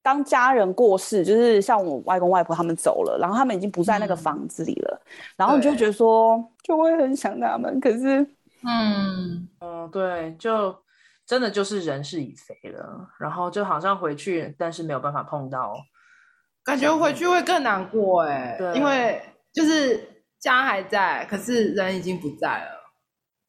[0.01, 7.79] 当家人过世，就是像我外公外婆他们走了，然后他们已经不在那个房子里了，嗯、然后你就觉得说，就会很想他们。
[7.79, 8.21] 可是，
[8.63, 10.75] 嗯嗯，对，就。
[11.25, 15.73] 真的就是人事已非了，然后就好像回去，但是没有办法碰到，
[16.63, 19.21] 感觉回去会更难过哎，对，因为
[19.53, 22.93] 就是家还在，可是人已经不在了，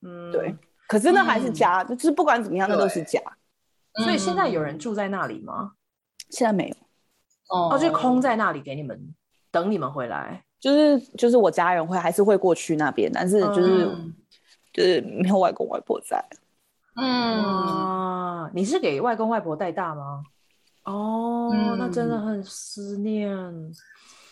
[0.02, 0.54] 嗯，对，
[0.87, 3.20] 可是那还是家，嗯、就是不管怎么样，那都是家，
[4.04, 5.72] 所以现在有人住在那里吗？
[6.30, 6.76] 现在没有，
[7.48, 9.14] 哦，就空在那里给你们
[9.50, 14.14] 等你们回来，就是就是我家人会还是会过去那边，但是就是、嗯、
[14.72, 16.24] 就是没有外公外婆在。
[16.96, 20.22] 嗯，你是给外公外婆带大吗？
[20.85, 23.26] 哦，嗯、那真的很思念，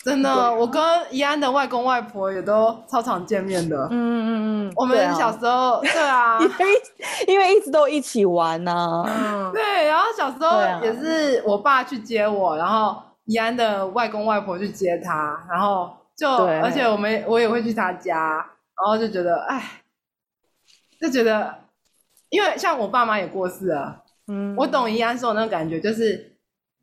[0.04, 0.54] 真的。
[0.54, 3.88] 我跟怡安的外公外婆也都超常见面的。
[3.90, 6.72] 嗯嗯嗯，我们小时候，对啊，因为
[7.26, 9.04] 因为一直都一起玩呢、啊。
[9.08, 9.88] 嗯，对。
[9.88, 18.36] 然后小时候也是我爸去接我，然后怡安的外公外婆去接他，然后就而且我们我也会去他家，
[18.76, 19.80] 然后就觉得哎，
[21.00, 21.61] 就觉得。
[22.32, 26.34] 因为像我爸妈也过世了，嗯，我懂宜安说的那个感觉，就是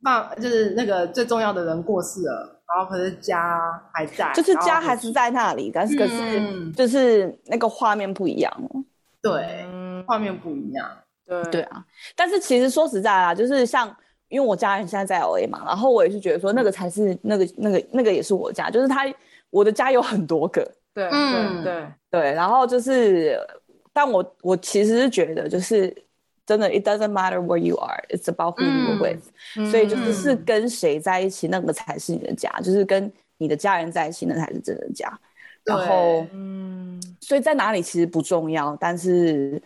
[0.03, 3.59] 爸就是那个最重要的人过世了，然后可是家
[3.91, 8.69] 还在，就是家还是在那里，但是可是就是那个画面不一样了，
[9.23, 9.65] 对，
[10.05, 10.87] 画面不一样，
[11.25, 11.43] 对。
[11.45, 11.83] 对啊。
[12.15, 13.91] 但是其实说实在啊，就是像
[14.27, 19.11] 因为我家人现在在 LA 嘛，然后我也是觉得说那个才是那个那个那个也是我家，就是他
[19.49, 21.87] 我的家有很多个，对，嗯，对。
[22.11, 23.35] 对，然后就是。
[23.93, 25.95] 但我我其实是觉得，就是
[26.45, 29.23] 真的，it doesn't matter where you are，it's about who you are with、
[29.57, 29.69] 嗯。
[29.69, 35.19] 所以就是是跟谁在一起，那个才是你的家，就是跟你的家人在一起，那才是真的家。
[35.63, 39.61] 然后，嗯，所以在哪里其实不重要，但是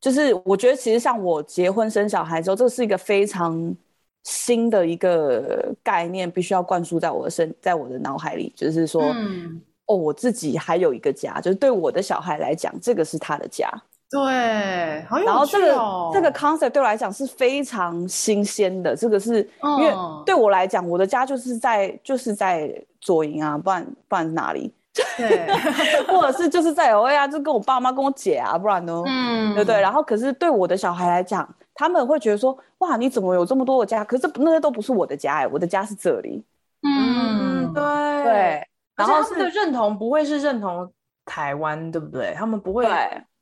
[0.00, 3.76] 就是我觉得其实像我结婚生小孩之后，这是一个非常
[4.22, 9.60] 新的一个概念，必须要灌输在我的身，在我的脑海里，就是说，嗯、
[9.92, 13.68] 哦，我自己还有一个家，就是对我的小孩来讲，这个是他的家。
[14.10, 15.32] 对，好有趣哦。
[15.32, 15.76] 然后这个
[16.14, 18.94] 这个 concept 对我来讲是非常新鲜的。
[18.94, 19.36] 这个是
[19.78, 19.94] 因为
[20.26, 24.72] 对我来讲，我的家就是在就是在左营啊，不然不然哪里？
[25.16, 25.48] 对，
[26.06, 29.02] 或者是就是在 LA 啊，就跟我爸妈跟我姐啊，不然呢？
[29.06, 29.80] 嗯，对对。
[29.80, 34.04] 然后可是对我的小孩来讲，他们会觉得说，哇，你怎么有这么多的家？
[34.04, 36.44] 可是那些都不是我的家哎，我的家是这里。
[36.82, 37.82] 嗯，对
[38.24, 38.68] 对。
[38.96, 40.92] 然后他们的认同不会是认同
[41.24, 42.34] 台湾，对不对？
[42.36, 42.86] 他们不会。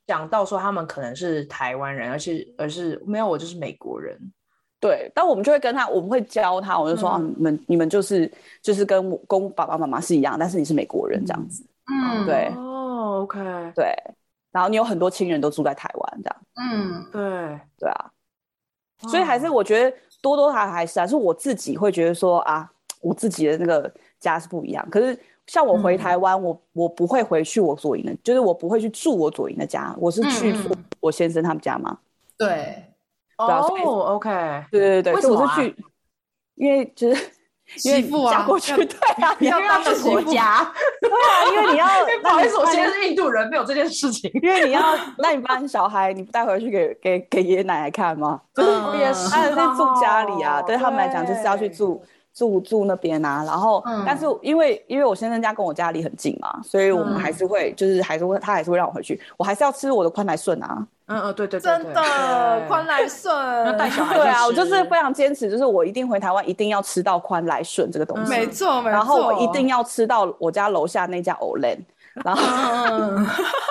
[0.06, 4.18] 讲到说他们可能是台湾人，而是而是没有，我就是美国人。
[4.80, 8.28] 对，但我们就会跟他，我们会教他，我就说、嗯、啊，你们你们就是
[8.60, 11.64] 就是跟我跟爸爸妈妈是一样，但是你是美国人这样子。
[11.86, 12.52] 嗯，对。
[12.56, 13.38] 哦，OK。
[13.76, 13.94] 对，
[14.50, 16.36] 然后你有很多亲人都住在台湾这样。
[16.56, 18.10] 嗯，对对啊。
[19.02, 22.68] 所以还是我觉得多多还还是还是我自己会觉得说啊，
[23.00, 25.16] 我自己的那个家是不一样，可是。
[25.50, 30.54] 像我回台湾，嗯，我我不会回去我左营的，就是我不会去住我左营的家，我是去
[31.00, 31.98] 我先生他们家嘛。
[32.38, 32.46] 对，
[33.36, 34.30] 对啊，哦，OK，
[34.70, 35.76] 对对对，为什么是去，
[36.54, 37.30] 因为就是
[37.82, 41.86] 因为嫁过去，对啊， 你要当个国家， 对啊，因为你要，
[42.22, 44.80] 不好意思，我现在是印度人，没有这件事情，因为你要，
[45.18, 48.40] 那你把你小孩你不带回去给给给爷爷奶奶看吗？
[48.54, 52.00] 就是也是，他是住家里啊，对他们来讲就是要去住。
[52.34, 60.86] 住住那边啊，然后，嗯、但是因为因为我先生家跟我家离很近嘛，所以我们还是会、嗯、就是还是会他还是会让我回去，我还是要吃我的宽来顺啊。
[61.06, 63.34] 嗯嗯，对对对，真的宽来顺
[63.66, 64.16] 要带小孩。
[64.16, 68.30] 对啊，我就是非常坚持，就是我一定回台湾一定要吃到宽来顺这个东西。
[68.30, 68.90] 没错没错。
[68.90, 71.78] 然后我一定要吃到我家楼下那家 Olen，
[72.24, 73.26] 然后、嗯、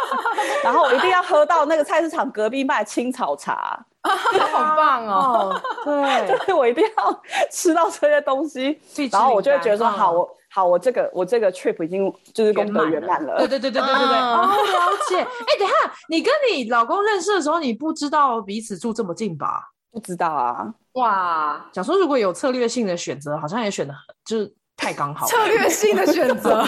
[0.63, 3.85] 然后我一定要喝到那个菜市场隔壁卖青草茶。
[4.01, 5.61] 好棒哦！
[5.83, 8.79] 对，就是我一定要 吃到这些东西，
[9.11, 13.37] 然后我就会觉得说，好，我好，我这个我这个 trip 已经就是功德圆满了。
[13.37, 14.17] 对对对对对对对。
[14.17, 15.19] 哦，了解。
[15.19, 15.75] 哎，等一下，
[16.07, 19.69] 你跟你老公认识的时候，你不知道彼此住这么近吧？
[19.91, 20.65] 不知道啊。
[20.93, 24.55] 哇，想说如果有策略性的选择，好像也选的很就是。
[24.79, 26.63] 太刚好，策略性的选择，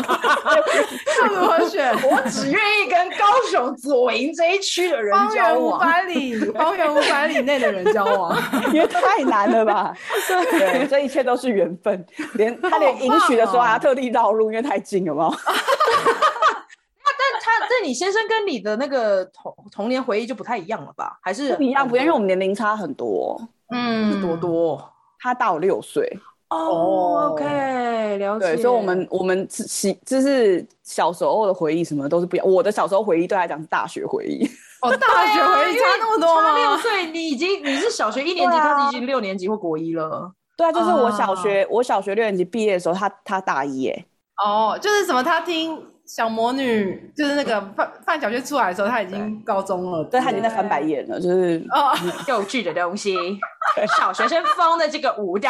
[1.21, 1.93] 要如何选？
[2.03, 8.37] 我只愿意跟高雄左营这一区的人交往，方圆五百里， 方圆五百里内的人交往，
[8.73, 9.95] 因为太难了吧？
[10.27, 12.05] 对，这一切都是缘分。
[12.33, 15.33] 连他连迎娶的时候还要特地绕路，因为太近了嘛。
[15.43, 21.17] 但他但你先生跟你的那个童童年回忆就不太一样了吧？
[21.21, 21.87] 还是不一样？
[21.87, 23.39] 不一样，因为我们年龄差很多。
[23.73, 24.93] 嗯，是多多？
[25.17, 26.19] 他大我六岁。
[26.51, 28.45] 哦、oh,，OK，了解。
[28.45, 32.45] 对，所以我们我们是就是小时候的回忆，什么都是不一样。
[32.45, 34.45] 我的小时候回忆对他来讲是大学回忆。
[34.83, 36.49] 哦，大学回忆差那么多吗？
[36.49, 40.29] 差六岁，你已经你是小学一年级，啊、他已经六年级或国一了。
[40.57, 44.05] 对啊，就是我小学、uh, 我小学六年级毕业的时候，他他大一耶。
[44.43, 45.23] 哦、oh,，就是什么？
[45.23, 45.81] 他听。
[46.13, 51.95] 小魔女就是那个范范晓萱出来的时候，她已经高中了，对，她已经在翻白眼了，就是哦，
[52.27, 53.15] 幼稚的东西，
[53.97, 55.49] 小学生疯的这个舞蹈，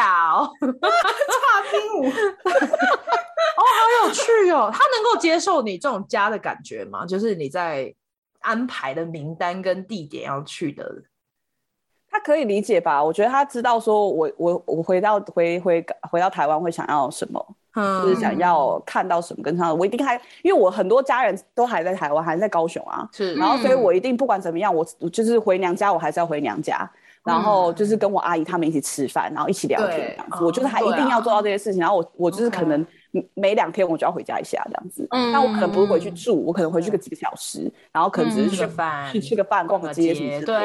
[0.61, 0.77] 跨
[1.71, 2.13] 冰舞， 哦，
[3.57, 4.69] 好有趣哦！
[4.71, 7.07] 她能够接受你这种家的感觉吗？
[7.07, 7.91] 就是你在
[8.41, 10.85] 安排的名单跟地点要去的，
[12.07, 13.03] 他可以理解吧？
[13.03, 17.55] 我觉得他知道，说我我我回到回回回到台湾会想要什么。
[17.75, 26.89] 嗯，就是想要看到什么跟他，我一定还，因为我很多家人都还在台湾，还在高雄啊，是，然后所以我一定不管怎么样，我我就是回娘家，我还是要回娘家，
[27.23, 32.85] 然后就是跟我阿姨他们一起吃饭，然后一起聊天这样子，我就是还一定要做到这些事情，然后我我就是可能
[33.33, 38.55] 每两天我就要回家一下这样子，嗯，那我可能不会回去住，我可能回去个几个小时，然后可能只是去
[39.19, 40.57] 吃个饭，逛个街什么之类的，对，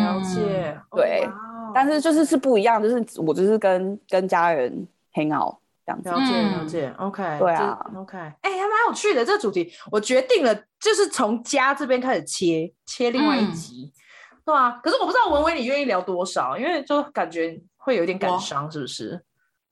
[0.00, 1.28] 了解，对，
[1.74, 5.54] 但是就是是不一样，就是我就是跟跟家人 hang out。
[5.84, 19.20] 这样子，了解了解，OK，对啊，OK，哎、欸，还蛮有趣的这个主题，我决定了，就是从家这边开始切切另外一集，嗯、对啊，可是我不知道文威你愿意聊多少，因为就感觉会有点感伤，是不是？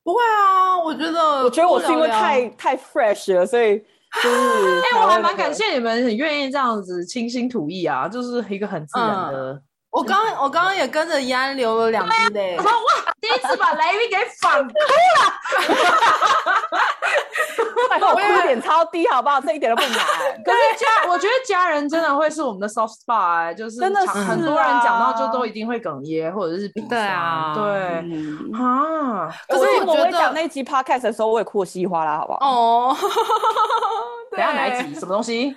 [0.03, 3.79] 不会啊，我觉得，我觉得我是因为太太 fresh 了，所以
[4.23, 9.63] 就是，哎、欸，我还蛮感谢你们很愿意这样子倾心吐意啊，就是一个很自然的。
[9.91, 12.57] 嗯我刚我刚刚也跟着怡安流了两滴泪。
[12.57, 14.79] 我说哇，第一次把雷米给反哭了。
[18.01, 19.41] 我哭点超低，好不好？
[19.41, 19.99] 这一点都不难。
[20.47, 26.89] 可是家，我觉得家人真的会是我们的 soft spot，就是真的很多人讲到就都一定会哽咽，或者是鼻酸。
[26.91, 27.65] 对啊，对
[28.57, 29.29] 啊。
[29.49, 32.39] 可是我会讲那集 podcast 的时候，我也哭得稀里哗啦，好不好？
[32.49, 32.97] 哦。
[34.31, 34.95] 等下哪一集？
[35.01, 35.57] 什么东西？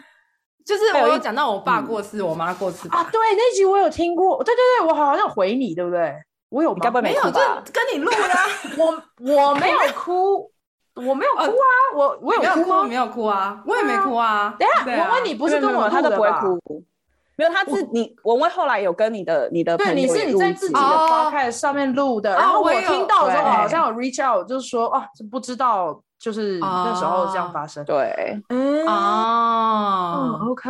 [0.66, 3.04] 就是我有讲到我爸过世，我妈过世啊。
[3.12, 4.44] 对，那集我有听过。
[4.44, 6.14] 对对对，我好像回你，对不对？
[6.50, 7.22] 我有，该不会没有？
[7.24, 7.32] 就
[7.72, 8.18] 跟你录的。
[8.78, 9.04] 我
[9.34, 10.50] 我没有哭。
[10.96, 12.84] 我没有哭啊，我我有哭吗？
[12.84, 14.56] 没有哭啊，我也没哭啊。
[14.60, 16.84] 等下，我问你不是跟我，他都不会哭。
[17.38, 27.84] 没有，他是你文文后来有跟你的你的对，你是你在自己的 podcast 上面录的，然后我听到的时候好像有 reach out，就是说哦，不知道就是那时候这样发生。
[27.86, 30.70] 对，嗯哦，OK，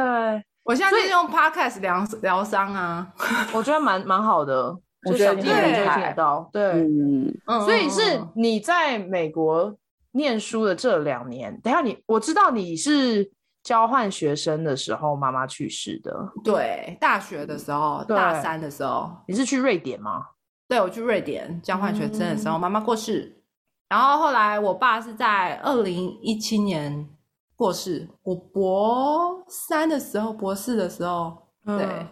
[0.64, 3.08] 我现在是用 podcast 疗疗伤啊，
[3.54, 4.76] 我觉得蛮蛮好的，
[5.10, 7.34] 我觉得听人就听得到，对，嗯，
[7.66, 9.76] 所以是你在美国。
[10.16, 13.28] 念书的这两年，等下你，我知道你是
[13.64, 16.14] 交换学生的时候妈妈去世的。
[16.44, 20.26] 对，大学的时候，大三的时候，你是去瑞典吗？
[20.68, 23.42] 对，我去瑞典交换学生的时候，妈妈、嗯、过世。
[23.90, 27.08] 然后后来我爸是在二零一七年
[27.56, 28.10] 过世。
[28.24, 32.08] 我博三的时候，博士的时候，对，嗯、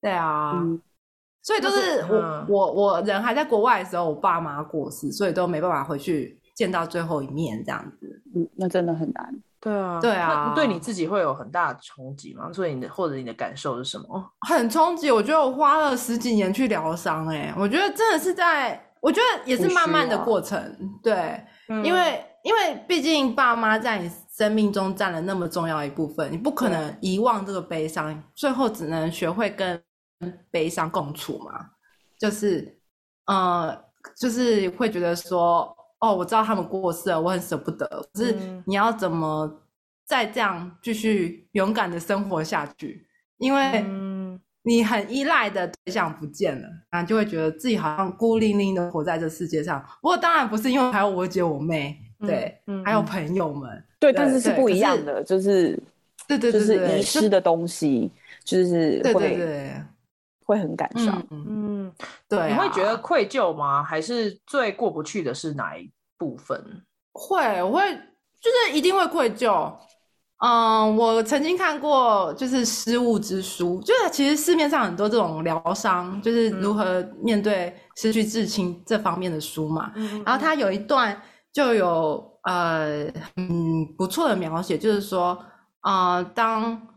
[0.00, 0.80] 对啊，嗯、
[1.40, 6.38] 所以都是我、嗯、我我人还在国外的时候，我爸妈过世，所以都没办法回去。
[6.54, 9.42] 见到最后一面这样子，嗯，那真的很难。
[9.62, 12.52] 对啊，对啊，对你自己会有很大的冲击吗？
[12.52, 14.06] 所以你的或者你的感受是什么？
[14.48, 15.08] 很冲击。
[15.08, 20.60] 我觉得我花了十几年去疗伤，哎，我觉得真的是在，我觉得也是慢慢的过程。
[21.00, 29.80] 对，嗯、因为因为毕竟爸妈在你生命中占了那么重要一部分，你不可能遗忘这个悲伤，最后只能学会跟
[30.50, 31.52] 悲伤共处嘛。
[32.18, 32.80] 就是，
[33.26, 33.80] 呃，
[34.16, 35.72] 就是会觉得说。
[36.02, 37.86] 哦，我知道他们过世了，我很舍不得。
[38.12, 38.36] 可是
[38.66, 39.62] 你要怎么
[40.04, 43.06] 再这样继续勇敢的生活下去？
[43.38, 43.84] 因为
[44.64, 49.80] 你很依赖的对象不见了，然后就会觉得自己好像孤零零的活在这世界上。
[50.00, 55.80] 不过当然不是，因为还有我姐、我妹，对，嗯、还有朋友们，对，但是是不一样的，就是
[56.26, 58.10] 对对对，就是遗失的东西，
[58.44, 59.84] 就是会对对对。
[60.44, 61.92] 会很感伤，嗯，嗯
[62.28, 63.82] 对、啊，你会觉得愧疚吗？
[63.82, 66.84] 还是最过不去的是哪一部分？
[67.12, 67.92] 会，我会，
[68.40, 69.72] 就是一定会愧疚。
[70.38, 79.92] 嗯，我曾经看过就是失物之书，就是其实市面上很多这种疗伤，就是如何面对失去至亲这方面的书嘛。
[79.94, 81.20] 嗯、然后他有一段
[81.52, 85.38] 就有呃嗯不错的描写，就是说
[85.80, 86.88] 啊、呃、当。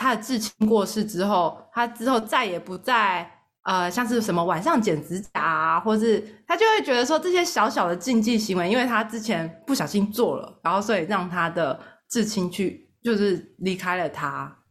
[0.00, 3.30] 他的至亲过世之后，他之后再也不再
[3.64, 11.78] 呃，像是什么晚上剪指甲啊，或是他就会觉得说这些小小的禁忌行为，因为他之前不小心做了，然后所以让他的
[12.08, 14.64] 至亲去就是离开了他，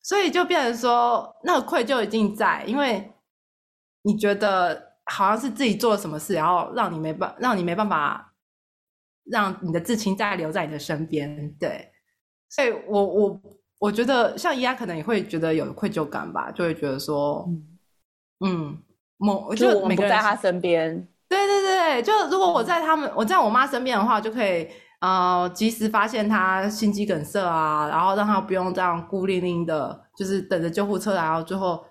[0.00, 3.12] 所以就变成说那个愧疚一定在，因为
[4.02, 8.32] 你觉得好像是自己做了什么事，然后让你没办让你没办法
[9.24, 11.90] 让你的至亲再留在你的身边，对，
[12.48, 13.40] 所以我我。
[13.78, 17.46] 我觉得像伊安可能也会觉得有愧疚感吧，就会觉得说，
[18.40, 18.78] 嗯，
[19.18, 24.66] 某就我们不在他身边，对对对，就如果我在他们，我在我妈身边的话，就可以
[25.00, 31.84] 呃及时发现他心肌梗塞啊，然后让他不用这样孤零零的，就是等着救护车来，然后最后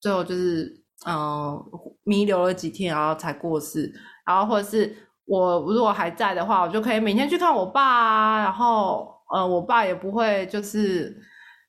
[0.00, 1.66] 最后就是嗯、呃、
[2.04, 3.90] 弥留了几天，然后才过世，
[4.26, 9.10] 然后或者是我如果还在的话，我就可以每天去看我爸啊，然后。
[9.32, 11.18] 呃，我爸也不会，就是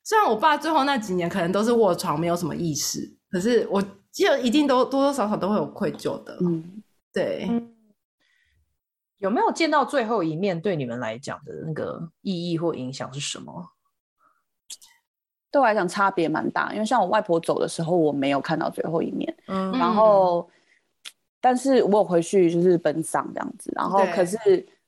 [0.04, 3.00] 虽然我爸最后那几年可能都是卧床，没有什么意识，
[3.32, 6.38] 可是我记得一定都多多少少都会有愧疚的。
[6.42, 6.84] 嗯，
[7.14, 7.50] 对。
[9.20, 10.60] 有没有见到最后一面？
[10.60, 13.70] 对你们来讲的那个意义或影响是什么？
[15.50, 19.34] 对我来讲差别蛮大，因为像我外婆走的时候，我没有看到最后一面。
[19.48, 20.50] 嗯，然后，
[21.40, 24.38] 但是我有回去就是奔丧这样子，然后可是。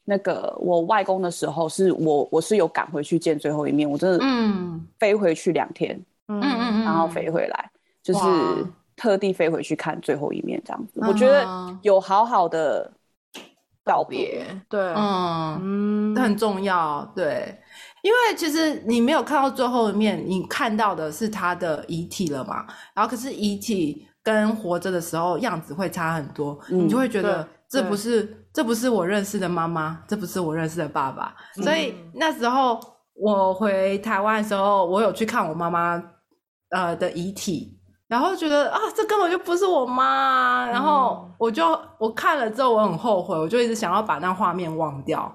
[0.07, 4.87] 那个我外公的时候，是我我是有赶回去见最后一面，我真的嗯。
[4.99, 6.57] 飞回去两天，嗯嗯。
[6.59, 7.71] 嗯，然后飞回来，
[8.03, 8.19] 就是
[8.95, 10.99] 特地飞回去看最后一面这样子。
[11.07, 11.47] 我觉得
[11.81, 12.91] 有好好的
[13.83, 16.13] 道别，对，嗯。
[16.13, 17.59] 嗯，很重要，对，
[18.03, 28.44] 因为其实你没有看到最后一面，你看到的是他的遗体了嘛，然后可是遗体跟活着的时候样子会差很多，你就会觉得这不是。
[28.55, 32.79] 这不是我认识的妈妈，这不是我认识的爸爸，嗯、所以那时候
[33.13, 36.01] 我回台湾的时候，我有去看我妈妈
[36.69, 37.77] 呃的遗体，
[38.07, 40.65] 然后觉得啊，这根本就不是我妈。
[40.67, 45.29] 然后我就我看了之后，我很后悔，我就一直想要把那画面忘掉，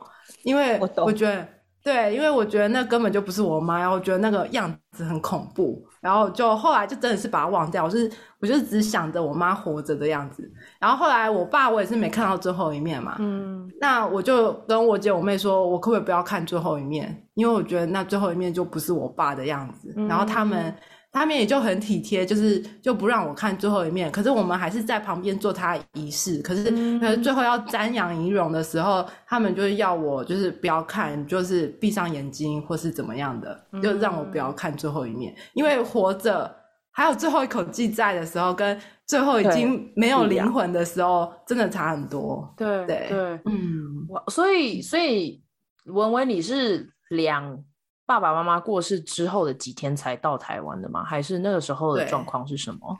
[0.45, 1.47] 因为我觉得
[1.83, 5.83] 对，因为我觉得那根本就不是我妈，然后我觉得那个样子很恐怖。
[6.01, 8.11] 然后就后来就真的是把它忘掉，我是
[8.41, 10.51] 我就只想着我妈活着的样子。
[10.79, 17.27] 然后后来我爸我也是没看到最后一面嘛，嗯，那我就跟我姐我妹说，我可不可以不要看最后一面？
[17.35, 19.93] 因为我觉得那最后一面就不是我爸的样子。
[19.97, 20.75] 嗯、然后他们。
[21.13, 24.11] 他们也就很体贴，就是就不让我看最后一面。
[24.13, 26.41] 可是我们还是在旁边做他仪式。
[26.41, 26.65] 可是，
[27.01, 35.35] 可是最后要瞻仰遗容的时候，他们就是要我就是不要看，就是闭上眼睛或是怎么样的，就让我不要看最后一面。
[35.55, 36.55] 因为活着
[36.93, 42.55] 还有最后一口气在的时候，跟最后已经没有灵魂的时候，真的差很多。
[42.57, 45.43] 对对对，嗯，所以所以
[45.87, 47.65] 文文你是两。
[48.11, 51.05] 爸爸妈妈过世之后的几天才到台湾的吗？
[51.05, 52.99] 还是那个时候的状况是什么？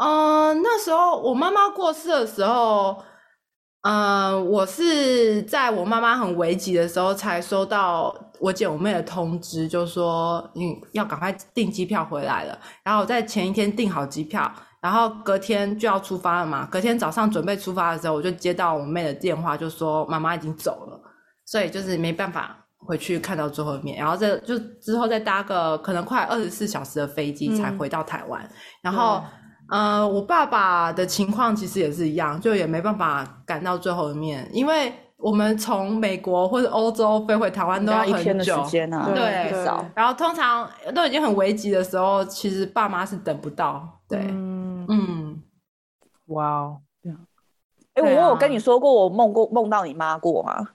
[0.00, 3.02] 嗯、呃，那时候我妈妈过世的时候，
[3.82, 12.56] 嗯、呃，我是在我妈妈很危急的时候才收到我姐我妹的通知，就说你要赶快订机票回来了。
[12.84, 14.48] 然后我在前一天订好机票，
[14.80, 16.64] 然后隔天就要出发了嘛。
[16.70, 21.00] 隔天早上准备出发的时候，我就接到我妹的电话，就说妈妈已经走了，
[21.44, 22.65] 所以就是没办法。
[22.78, 28.42] 回去看到最后一面，然后再就之后再搭个可能快二十四小时的飞机才回到台湾。
[28.42, 28.50] 嗯、
[28.82, 29.22] 然后，
[29.70, 39.64] 呃，我爸爸的情况其实也是一样，就也没办法赶到最后一面，因为我们从美国或者欧洲飞回台湾都要很久，一天的时间啊，对，对，
[39.94, 44.00] 然后通常都已经很危急的时候，其实爸妈是等不到。
[44.08, 45.42] 对，嗯，嗯。
[46.26, 46.80] 哇哦，
[47.94, 50.68] 哎、欸，我有跟你说过我梦过梦到你妈过吗？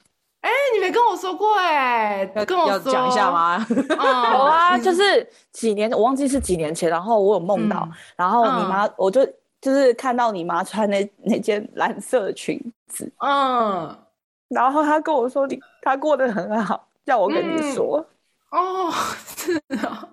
[0.52, 2.92] 哎、欸，你没跟我说过哎、欸，跟我说。
[2.92, 3.66] 讲一下吗？
[3.72, 9.26] 有啊，就是几年，我忘记是几年前，然后我有梦到，嗯、然后你妈，嗯、我就
[9.62, 13.98] 就是看到你妈穿那那件蓝色裙子，嗯，
[14.50, 18.06] 然后她跟我说你她过得很好，叫我跟你说，
[18.52, 18.92] 嗯、哦，
[19.38, 20.10] 是啊，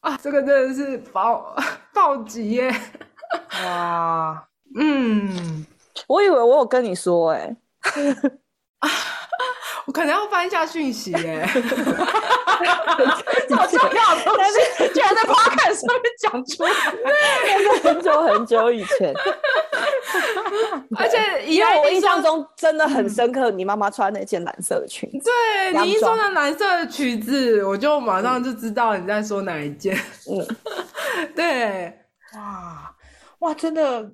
[0.00, 1.54] 啊，这个真的是暴
[1.92, 2.74] 暴击耶，
[3.62, 4.42] 哇，
[4.74, 5.66] 嗯。
[6.06, 7.56] 我以为我有跟你说哎、欸，
[9.86, 11.50] 我可能要翻一下讯息哎、欸，
[13.48, 16.70] 这么重要的东西居然在 Podcast 上面讲出来，
[17.04, 19.14] 那是很久很久以前，
[20.98, 25.30] 而且以为我印象中真的很深刻，你妈妈穿那件蓝色的裙子，
[25.72, 29.96] 对，你一说那蓝色的裙子，我就马上就知道你在说哪一件，
[30.30, 30.46] 嗯，
[31.36, 32.00] 对，
[32.34, 32.92] 哇
[33.40, 34.10] 哇，真的。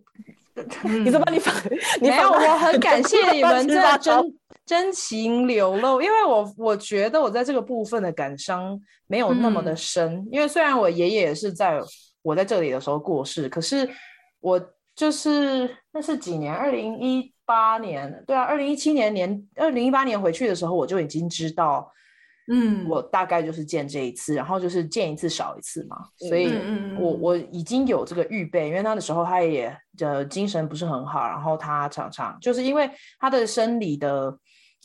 [1.05, 1.55] 你怎么你反？
[2.01, 4.35] 没有，我很感谢 你们这真
[4.67, 11.81] 真情流露，因为我我觉得我在这个部分的感伤没有那么的深，嗯、因为虽然我爷爷也是在
[12.23, 13.89] 我在这里的时候过世，可是
[14.41, 14.61] 我
[14.95, 21.91] 就是那是几年，二零一八年，对啊，二零一七年年，二零一八年回去的时候，我就已经知道。
[22.51, 26.53] 嗯，我大概就是见这一次，然后就是见一次少一次嘛，所以
[26.99, 32.91] 我我已经有这个预备，因为那的时候他也的精神不是很好，然后他常常就是因为
[33.21, 34.37] 他的生理的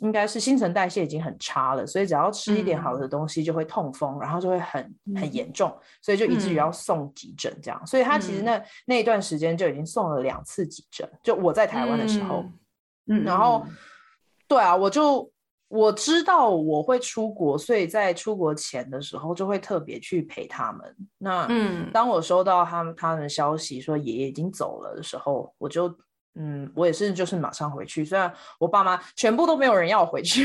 [0.02, 12.46] 应该是新陈代谢已经很差了，所以只要吃一点好的东西就会痛风，然后就会很很严重，所以就以至于要送急诊这样，所以他其实那那一段时间就已经送了两次急诊，就我在台湾的时候，
[13.08, 13.66] 嗯，然后
[14.48, 15.28] 对啊，我就。
[15.70, 20.96] 我知道我会出国，所以在出国前的时候就会特别去陪他们。
[21.18, 25.94] 那嗯，当我收到他们他们的消息说爷爷已经走了的时候，我就
[26.36, 28.06] 嗯，我也是就是马上回去。
[28.06, 30.42] 虽然我爸妈全部都没有人要我回去，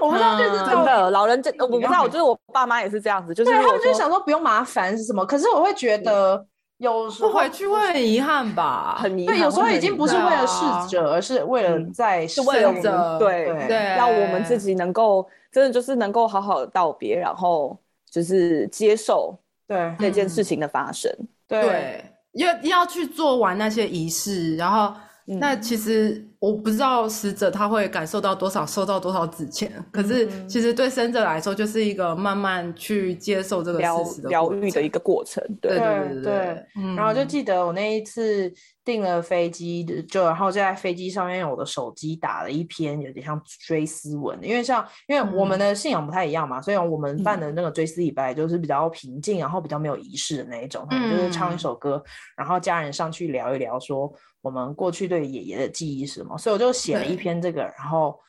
[0.00, 1.10] 我不知道这是真的。
[1.10, 6.46] 老人这我不知道， 我觉得我爸妈也是这样子，就是他们就想说不用麻烦是什么，可是我会觉得。
[6.82, 9.36] 有时候不回去会很遗憾吧，很遗憾。
[9.36, 12.72] 对，有时候已经不是为了逝者，而是为了在是为了
[13.18, 17.78] 对对，让我们自己能够真的就是能够好好的道别，然后
[18.10, 21.08] 就是接受对那件事情的发生。
[21.46, 24.92] 对，要要去做完那些仪式，然后。
[25.24, 29.72] 那其实我不知道死者他会感受到多少，收到多少纸钱。
[29.92, 35.42] 可是其实对生者来说，就是一个慢慢去接受这个疗疗愈的一个过程。
[35.60, 36.66] 对对对对。
[36.96, 38.52] 然后就记得我那一次
[38.84, 52.02] 订了飞机，就然后就在飞机上面用我的手机打了一篇有点像追思文，因为像因为我们的信仰不太一样嘛，所以我们办的那个追思礼拜就是比较平静，然后比较没有仪式的那一种，就是唱一首歌，
[52.36, 54.12] 然后家人上去聊一聊说。
[54.42, 56.36] 我们过去对爷爷的记忆是什么？
[56.36, 58.20] 所以我就写了一篇这个，然后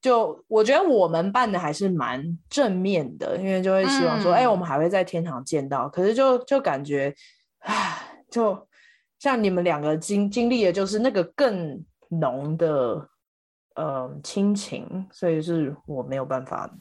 [0.00, 5.88] 就我觉得我们办的还是蛮正面的，因为就会希望说，哎、嗯欸，我们还会在天堂见到。
[5.88, 7.14] 可是就就感觉，
[7.58, 8.66] 唉，就
[9.18, 13.08] 像你们两个经经历的，就是那个更浓的，
[13.74, 16.72] 嗯、呃，亲情，所以是我没有办法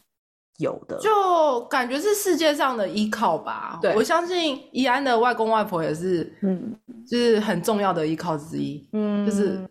[0.60, 0.97] 有的。
[0.99, 3.78] 就感觉是世界上的依靠吧。
[3.82, 6.74] 对，我相信宜安的外公外婆也是，嗯，
[7.05, 8.88] 就是很重要的依靠之一。
[8.93, 9.68] 嗯，就是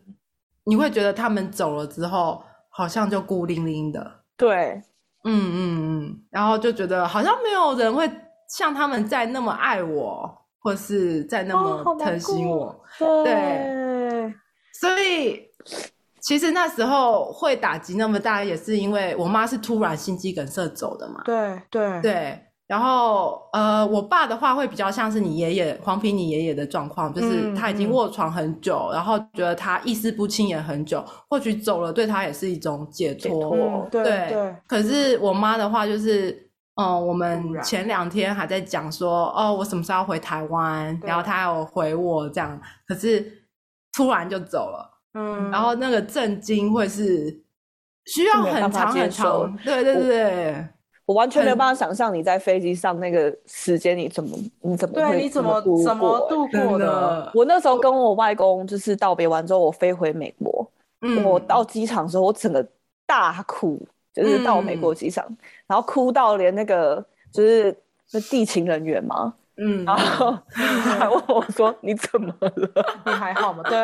[0.65, 2.43] 你会觉得他们走了之后。
[2.71, 4.81] 好像就孤零零的，对，
[5.25, 5.51] 嗯嗯
[6.07, 8.09] 嗯，然后就觉得好像没有人会
[8.49, 12.81] 像他们在那么爱我，或是在那么疼惜我，
[13.25, 14.33] 对，
[14.75, 15.43] 所以
[16.29, 22.39] 其实那时候会打击那么大，也是因为我妈是突然心肌梗塞走的嘛，对对对。
[22.67, 33.31] 然后，呃，我爸的话会比较像是你爷爷黄皮你爷爷的状况，就是他已经卧床很久，嗯、然后觉得他意识不清也很久，或许走了对他也是一种解脱。
[33.31, 34.57] 解脱对，对，对。
[34.67, 36.31] 可是我妈的话就是，
[36.75, 43.47] 嗯、呃，我们前两天还在讲说，哦，我什么时候要回台湾，然后他有回我这样，可是
[43.95, 44.98] 突然就走了。
[45.19, 45.51] 嗯。
[45.51, 47.37] 然后那个震惊会是
[48.07, 49.59] 需要很长很长。
[49.65, 50.67] 对对对对。
[51.07, 57.33] 我完全没有办法想象你在飞机上那个时间，你怎么你怎么对你怎么怎么度过的？
[57.35, 60.71] 我那时候跟我外公就是道别完之后，我飞回美国。
[61.01, 62.63] 嗯，我到机场的时候，我整个
[63.07, 63.81] 大哭，
[64.13, 65.37] 就是到美国机场，嗯，
[65.69, 67.03] 然后哭到连那个
[67.33, 67.75] 就是
[68.13, 69.33] 那地勤人员嘛。
[69.61, 70.63] 嗯，然后他
[70.99, 72.51] 还问我说：“你怎么了？
[73.05, 73.77] 你还好吗？”对，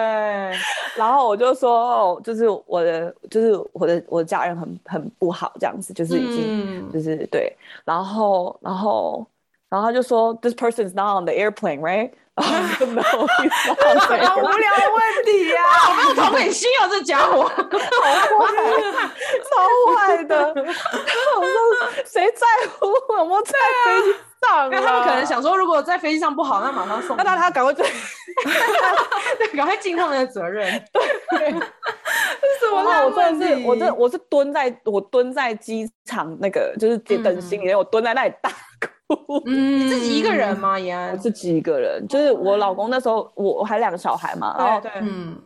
[0.94, 1.70] 然后我就说
[2.14, 7.52] ：“哦，就是我的，就是我的，我的家人很很不好，这样子，就是已经，嗯、就是对。”
[7.84, 9.26] 然后，然后，
[9.68, 12.86] 然后他就说：“This person is not on the airplane, right？” 然后就
[14.26, 15.88] 好无聊的问题呀，啊！
[15.88, 17.62] 我没有同理心啊，这家伙，好坏，
[19.44, 19.52] 超
[19.94, 20.48] 坏的。
[20.50, 22.44] 我说：“谁在
[22.78, 23.52] 乎我们在
[23.84, 24.18] 飞机？”
[24.64, 27.16] 因为他们可能想说，如果在飞机上不好，那马上送。
[27.16, 27.84] 那他赶快追，
[29.56, 30.66] 赶快尽他们的责任。
[31.30, 31.50] 对，
[32.60, 38.50] 是我那我真的是，我真我是蹲在我蹲在机场那个就是等行李，我蹲在那里大
[39.08, 39.42] 哭。
[39.46, 40.78] 嗯，你自己一个人吗？
[40.80, 45.36] 呀，我自己一个人，就是我老公那时候我我还两个小孩嘛，然后对，嗯，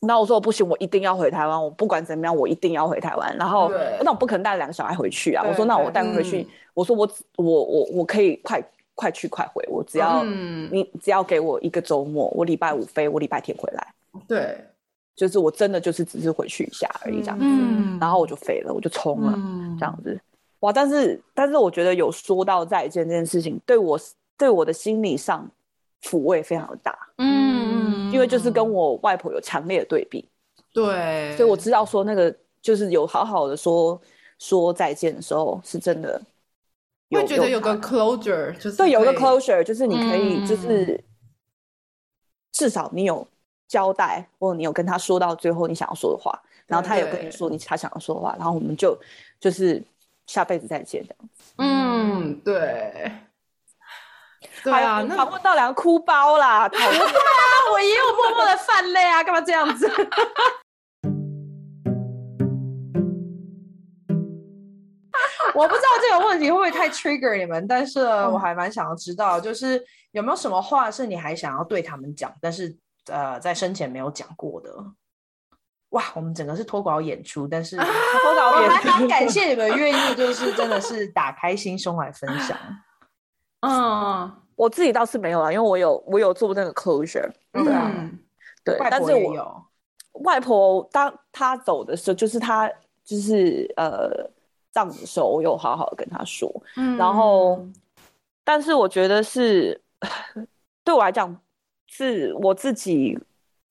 [0.00, 3.36] 那我说我不行，我一定要回台湾，我不管怎么样，我一定要回台湾。
[3.36, 3.70] 然后
[4.02, 6.48] 那我不可能带两个小孩回去啊，我说那我带回去。
[6.74, 8.62] 我说我我我我可以快
[8.94, 13.94] 快去快回，我只要、嗯、你只要给我一个周末，我礼拜五飞，我礼拜天回来。
[14.28, 14.58] 对，
[15.16, 20.20] 就是我真的就是只是回去一下而已这样子，嗯、然后我就飞了，我就冲了、嗯、这样子。
[20.60, 20.72] 哇！
[20.72, 23.98] 但是但是我觉得有说到再见这件事情，对我
[24.38, 25.50] 对我的心理上
[26.02, 26.96] 抚慰非常的大。
[27.18, 30.28] 嗯，因为就是跟我外婆有强烈的对比。
[30.72, 34.00] 对，所以我知道说那个就是有好好的说
[34.38, 36.20] 说再见的时候是真的。
[37.16, 41.04] 会觉得有个 closure，就是对，有个 closure，就是你可以，就是、嗯、
[42.52, 43.26] 至少你有
[43.68, 48.98] 交代，或者你有跟他说到最后你想要说的话，然后他有跟你说你他想要说的话，然后我们就
[49.40, 49.82] 就是
[50.26, 51.52] 下辈子再见这样子。
[51.58, 53.12] 嗯，对。
[54.64, 56.68] 对啊，那问到两个哭包啦。
[56.68, 56.88] 对啊，
[57.72, 59.88] 我也有默默的泛泪啊，干嘛这样子？
[65.54, 69.82] 我不知道这个问题会不会太 trigger 你们，但是我还蛮想要知道，就是
[70.12, 72.74] 有没有什么话是你还想要对他们讲，但是
[73.06, 74.72] 呃在生前没有讲过的。
[75.90, 77.84] 哇，我们整个是脱稿演出，但是脱
[78.34, 82.56] 稿演出，我还蛮感谢你们 愿意，就是真的是打开心胸来分享。
[83.60, 88.18] 嗯，我自己倒是没有啊，因为我有我有做那个 closure，对啊，嗯、
[88.64, 89.64] 对，但是我有
[90.24, 92.70] 外婆当她走的时候，就是她
[93.04, 94.30] 就是呃。
[94.72, 97.64] 葬的时候，我有好好的跟他说，嗯，然后，
[98.42, 99.80] 但是我觉得是
[100.82, 101.36] 对我来讲，
[101.86, 103.18] 是我自己。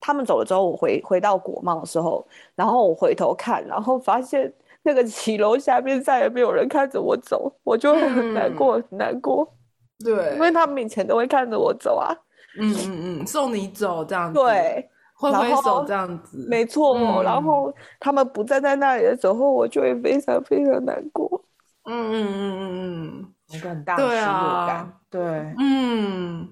[0.04, 2.26] 他们走了之后，我回回到国贸的时候，
[2.56, 9.48] 然后我回头看，然后发现那个骑楼下面再也没有人看着我走，我就很难过，嗯、很难过。
[10.04, 12.12] 对，因为他们以前都会看着我走啊，
[12.58, 14.40] 嗯嗯嗯，送你走这样子。
[14.40, 14.90] 对。
[15.30, 17.22] 挥挥手这样子，没错、嗯。
[17.22, 21.44] 然后他们不站在那里的时候，我就会非常非常难过。
[21.84, 24.92] 嗯嗯嗯嗯嗯，一个很大的失落感。
[25.08, 26.48] 对，啊、对，嗯，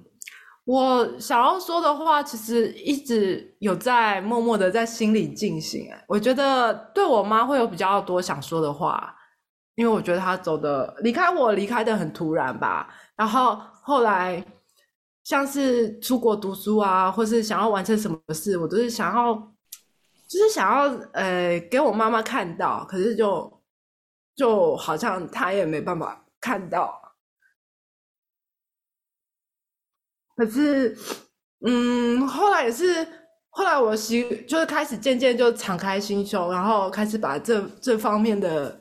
[0.64, 5.90] 我想要说的话，其实一直有在默默的在心里进行。
[5.92, 9.12] 哎，我觉得对我妈会有比较多想说的话，
[9.74, 12.88] 因为我觉得她走的离开我离开的很突然吧。
[13.16, 14.44] 然后后来。
[15.22, 19.34] 像是出国读书啊，或是想要完成什么事，我都是想要
[20.26, 23.62] 就是想要呃给我妈妈看到，可是就
[24.34, 26.98] 就好像她也没办法看到。
[30.34, 30.96] 可是，
[31.66, 33.06] 嗯，后来也是，
[33.50, 38.80] 后来我心就是开始渐渐就敞开心胸，然后开始把这这方面的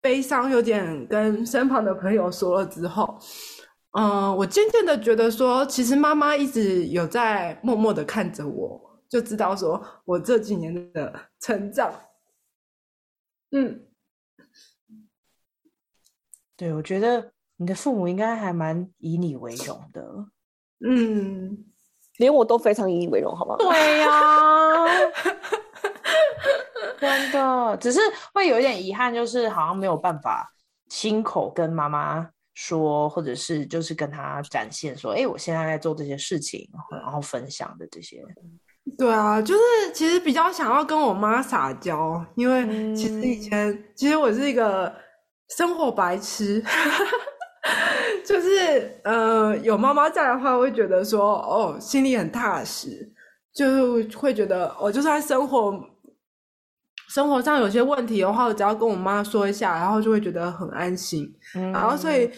[0.00, 3.18] 悲伤有点跟身旁的朋友说了之后。
[3.96, 11.92] 嗯，我渐渐的觉得说，其实妈妈一直有在默默的看着我，就知道说我这几年的成长。
[13.52, 13.86] 嗯，
[16.56, 20.02] 对，我觉得你的父母应该还蛮以你为荣的。
[20.84, 21.64] 嗯，
[22.16, 23.58] 连我都非常以你为荣，好不好？
[23.58, 24.88] 对呀、啊，
[26.98, 28.00] 真的，只是
[28.32, 30.52] 会有一点遗憾，就是好像没有办法
[30.88, 32.33] 亲口跟妈妈。
[32.54, 38.24] 说，或者是就是跟他展现说，哎，我现在在做这些事情，然后分享的这些。
[38.98, 39.60] 对啊，就是
[39.94, 44.94] 其实比较想要跟我妈撒娇，因为其实以前、嗯、其实我是一个
[45.56, 46.62] 生活白痴，
[48.24, 53.10] 就是呃有妈妈在的话，我会觉得说哦心里很踏实，
[53.54, 55.72] 就会觉得我、哦、就算生活
[57.14, 61.32] 生活上有些问题的话，我只要跟我妈说一下，然后就会觉得很安心。
[61.54, 62.28] 嗯、然后，所以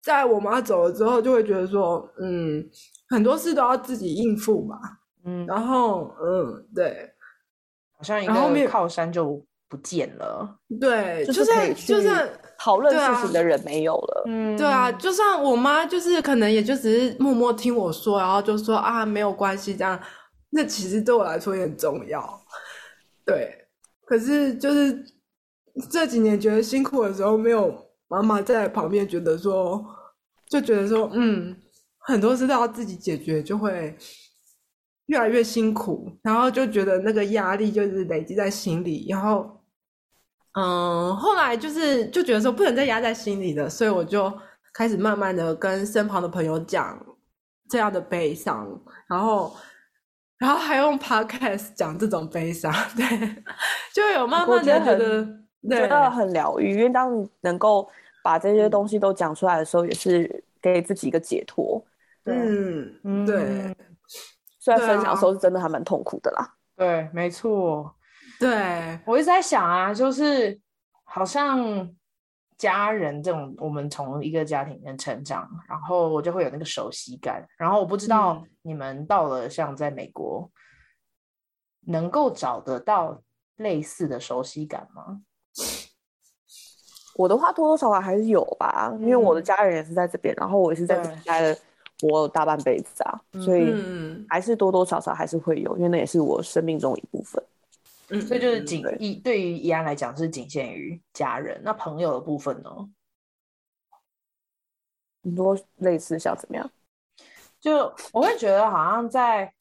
[0.00, 2.64] 在我妈走了之后，就会觉得说，嗯，
[3.10, 4.78] 很多事都要自己应付嘛。
[5.26, 7.12] 嗯，然后，嗯，对，
[7.98, 10.56] 好像一个靠山就不见了。
[10.80, 12.10] 对，就是就是
[12.58, 14.24] 讨论事情的人没有了。
[14.28, 20.00] 嗯，对啊，就算我妈就是可能也就只是默默听我说，然后就说啊，没有关系这样。
[20.48, 22.40] 那其实对我来说也很重要。
[23.24, 23.61] 对，
[24.04, 25.04] 可是就是
[25.90, 27.90] 这几年觉得辛苦的时候没有。
[28.08, 29.82] 妈妈在旁边觉得说，
[30.50, 31.56] 就觉得说，嗯，
[31.96, 33.96] 很多事都要自己解决，就会
[35.06, 39.62] 越来越辛苦，然后就觉得那个压力就是累积在心里，然后，
[40.60, 44.30] 嗯，后来就是就觉得说不能再压在心里了，所以我就
[44.74, 47.02] 开始慢慢的跟身旁的朋友讲
[47.70, 48.78] 这样的悲伤，
[49.08, 49.56] 然后，
[50.42, 53.42] 然后还用 podcast 讲这种悲伤， 对，
[53.94, 55.24] 就有慢慢的觉得
[55.68, 57.88] 觉得很疗愈，因为当你能够。
[58.24, 61.84] 把这些东西都讲出来的时候，也是给自己一个解脱。
[62.24, 63.76] 嗯，对。
[64.60, 66.54] 虽然分享的时候是真的还蛮痛苦的啦。
[66.76, 67.92] 对，没错。
[68.38, 70.56] 对，我一直在想啊，就是
[71.02, 71.58] 好像
[72.62, 77.44] 家人这种，我们从一个家庭里面成长，然后我就会有那个熟悉感。
[77.58, 80.48] 然后我不知道你们到了像在美国，
[81.86, 83.20] 能够找得到
[83.56, 85.22] 类似的熟悉感吗？
[87.16, 91.56] 我的话多多少少还是有吧，嗯、因为我的家人也是在这边，然后我也是在这边待了
[92.02, 93.74] 我大半辈子啊，所以
[94.28, 97.42] 还是多多少少还是会有，因为那也是我生命中一部分。
[98.12, 102.70] 嗯，所以就是仅一，对于怡安来讲是仅限于家人，那朋友的部分呢？
[105.22, 106.70] 很多类似像怎么样？
[107.58, 109.52] 就我会觉得好像在。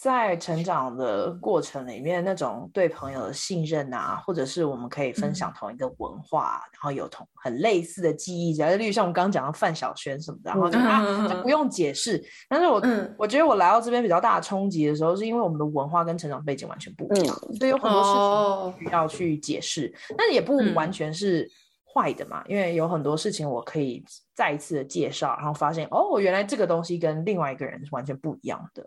[0.00, 12.18] 在成长的过程里面，那种对朋友的信任啊，或者是我们可以分享同一个文化，嗯、然后有同很类似的记忆，假如例如像我们刚刚讲的范晓萱什么的，然后就、嗯、啊就不用解释。
[12.48, 19.94] 但是我、嗯、我觉得我来到这边比较大的冲击的时候，是因为我们的文化跟成长背景完全不一样，嗯、所以有很多事情需要去解释。
[20.16, 21.46] 但是也不完全是
[21.84, 24.02] 坏的嘛，嗯、因为有很多事情我可以
[24.34, 28.82] 再一次的介绍，然后发现哦，原来这个东西跟另外一个人是完全不一样的。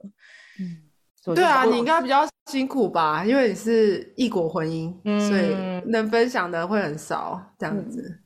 [0.60, 0.90] 嗯。
[1.36, 5.56] 对啊，你应该比较辛苦吧，因为你是异国婚姻，嗯、所以
[5.90, 8.02] 能分享的会很少，这样子。
[8.02, 8.20] 嗯、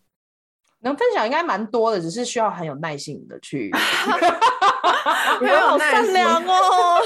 [0.82, 3.70] 能分享应该蛮多的，只是需要很有耐心的去。
[5.42, 7.00] 你好善良哦。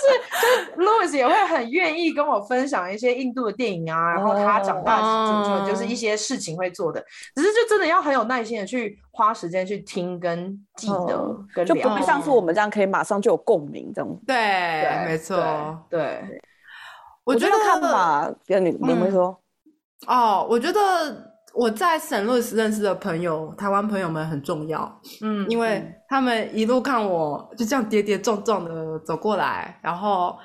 [0.00, 14.20] 就是就是，Louis 也会很愿意跟我分享一些印度的电影啊，然后他长大之后就是一些事情会做的，只是就真的要很有耐心的去花时间去听跟记得，跟就不会像是我们这样可以马上就有共鸣这种。
[14.26, 15.36] 对，没错，
[15.88, 16.40] 对。
[17.24, 19.38] 我觉得看法，跟你你会说，
[20.06, 21.29] 哦，我觉得。
[21.52, 30.38] 我在沈路易斯认识的朋友，台湾朋友们很重要，嗯，因为他们一路看我就这样跌跌撞撞的走过来，然后，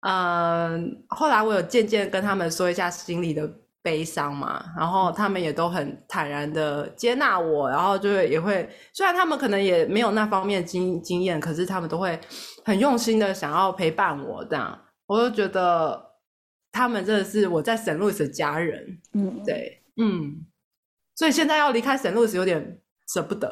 [0.00, 3.48] 嗯，后来我有渐渐跟他们说一下心里的
[3.82, 12.18] 悲伤嘛，然后他们也都很坦然的接纳我，然后就会也会，虽然他们可能也没有那方面经经验，可是他们都会
[12.64, 16.00] 很用心的想要陪伴我，这样，我就觉得
[16.70, 20.46] 他们真的是我在沈路易斯的家人，嗯，对，嗯。
[21.22, 23.48] 所以现在要离开沈路是有点舍不得。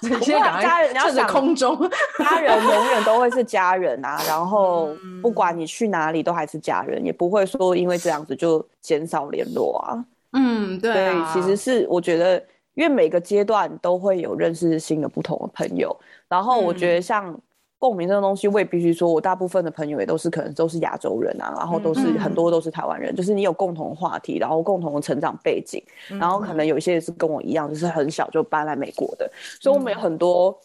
[0.00, 0.20] 不会，
[0.62, 1.76] 家人你要想空中，
[2.16, 4.22] 家人永远都会是家人啊。
[4.28, 4.90] 然后
[5.20, 9.98] 不管你去哪里，都还是家人，也不会说因为这样子就减少联络啊。
[10.34, 11.32] 嗯，对啊。
[11.34, 12.40] 对，其实是我觉得，
[12.74, 15.96] 因为每个阶段都会有认识新的不同的朋友。
[16.28, 17.36] 然后我觉得像
[17.82, 29.28] 共鸣这个东西，我也必须说，我大部分的朋友也都是可能都是亚洲人啊，然后都是很多都是台湾人，就是你有共同话题，然后共同的成长背景，然后可能有一些是跟我一样，就是很小就搬来美国的，
[29.60, 30.56] 所以我们有很多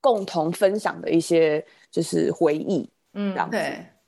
[0.00, 3.56] 共同分享的一些就是回忆，嗯，这样子。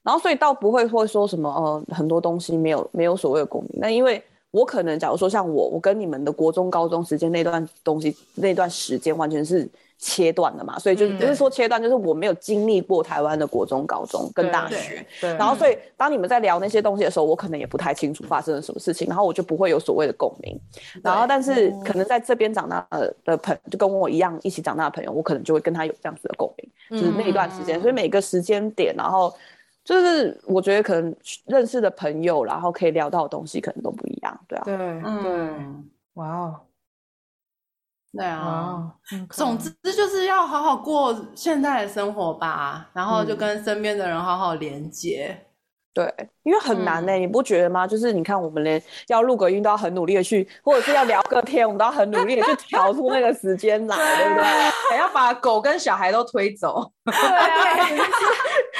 [0.03, 4.21] 然后所以倒不会会说什么呃很多东西没有没有所谓的共鸣，那因为。
[4.53, 9.71] 我可能，假如说像我，我跟你们的国中、高中时间那段东西，那段时间完全是
[10.01, 15.31] 切断的嘛，所以就是不是说切断，就是我没有经历过台湾的国中、高中跟大学，对。
[15.35, 20.59] 然后，所以当你们在聊那些东西的时候，我可能也不太清楚发生了什么事情，然后我就不会有所谓的共鸣。
[21.05, 22.87] 然后，但是可能在这边长大
[23.25, 27.81] 的朋友，就跟我一样一起长大的朋友，我可能就会跟他有这样子的共鸣，就是那一段时间。
[27.81, 29.33] 所以每个时间点，然后。
[29.83, 31.13] 就是我觉得可能
[31.47, 34.63] 认识的朋友，然后可以聊到的东西可能都不一样，对啊。
[34.63, 36.61] 对，嗯，哇哦，
[38.17, 38.93] 对啊。
[39.31, 45.47] 总之就是要好好过现在的生活吧，然后就跟身边的人好好连接。
[45.93, 46.09] 对，
[46.45, 47.85] 因为很难呢、欸，嗯、你不觉得吗？
[47.85, 54.45] 就是你看，我们连要录个音都要很努力的去，或者是要聊个天，我们都要很努力的去调出那个时间来， 对不对？
[54.89, 56.93] 还要把狗跟小孩都推走。
[57.05, 57.89] 对啊，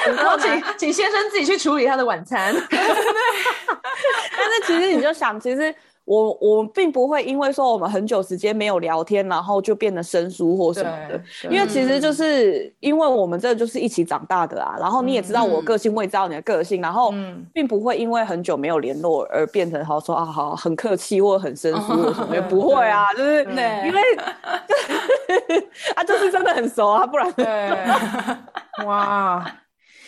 [0.15, 2.53] 然后请请先生自己去处理他的晚餐。
[2.53, 5.75] 对，但是其实你就想，其实。
[6.11, 14.75] 我我并不会因为说我们很久时间没有聊天，然后就变得生疏或什么的，因为其实就是因为我们这就是一起长大的啊。
[14.77, 17.13] 然后你也知道我个性，我也知道你的个性，然后
[17.53, 24.01] 并不会因为很久没有联络而变成好说啊好很客气或很生疏或什么，也不会啊，就是因为
[25.95, 27.71] 啊就是真的很熟啊，不然对
[28.85, 29.49] 哇。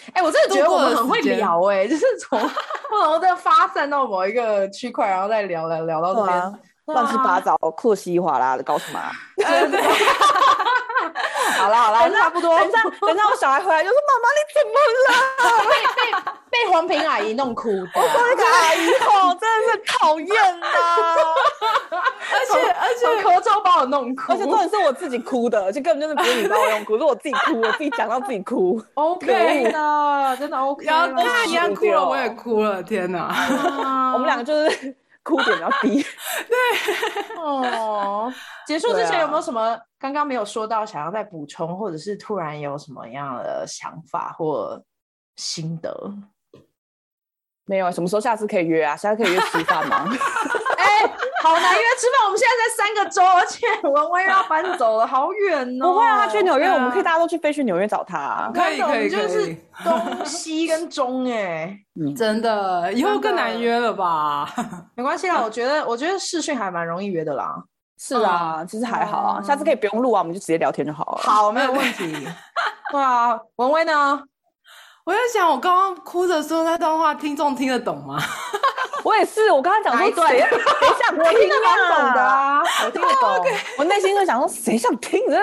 [0.08, 2.40] 哎、欸，我真的觉得我们很会聊哎、欸，就是从
[2.90, 6.54] 不同的发散到某一个区块，然后再聊聊聊到这边
[6.86, 9.00] 乱七八糟、酷西哗啦的，搞什么？
[11.58, 12.58] 好了好了，差不多。
[12.60, 15.08] 等一下，等一下，我小孩回来就说：“妈妈，你怎么了？”
[15.70, 16.12] 被被
[16.50, 17.88] 被黄平阿姨弄哭的。
[17.96, 20.28] 我说那个阿姨哦，真的是讨厌
[20.60, 20.68] 啦！
[21.90, 28.82] 而且而且，咳嗽把我弄哭，而且重点是我自己哭的，就根本就是不是你把我弄哭，是我自己哭，我自己讲到自己哭。
[28.96, 30.86] OK 的，真的 OK。
[30.86, 34.12] 然后跟他一样哭了，我也哭了，天哪！
[34.14, 34.96] 我们两个就是。
[35.24, 36.04] 哭点比较低，
[36.48, 38.32] 对哦。
[38.68, 44.82] 结束之前有没有什么刚刚没有说到，想要再补充，或者是突然有什么样的想法或
[45.36, 46.14] 心得？
[47.66, 48.96] 没有，什么时候下次可以约啊？
[48.96, 50.06] 下次可以约吃饭吗？
[50.84, 52.26] 哎、欸，好难约吃饭。
[52.26, 55.94] 我们现在在三个州，而且文威要搬走了，好远哦。
[55.94, 58.52] 不会啊，他去纽约，啊、我们可以大家都去飞去纽约找他， 啊。
[58.54, 64.48] 可以可以，就是东西跟中哎、欸，嗯、真的以后更难约了吧？
[64.96, 67.56] 没关系啦，我觉得我觉得视讯还蛮容易约的啦。
[67.98, 71.22] 是啊，嗯、其实还好啊，下次可以不用录啊，我们就直接聊天就好了。
[71.24, 72.12] 好，没有问题。
[72.92, 74.22] 对啊，文威呢？
[75.06, 78.18] 我在想，我刚刚哭着说那段话，听众听得懂吗？
[79.04, 80.48] 我也是，我刚刚讲说谁谁
[81.02, 81.68] 想听啊？
[81.90, 83.46] 懂的啊，我听得懂。
[83.78, 85.20] 我内心就想说，谁想听？
[85.28, 85.42] 你在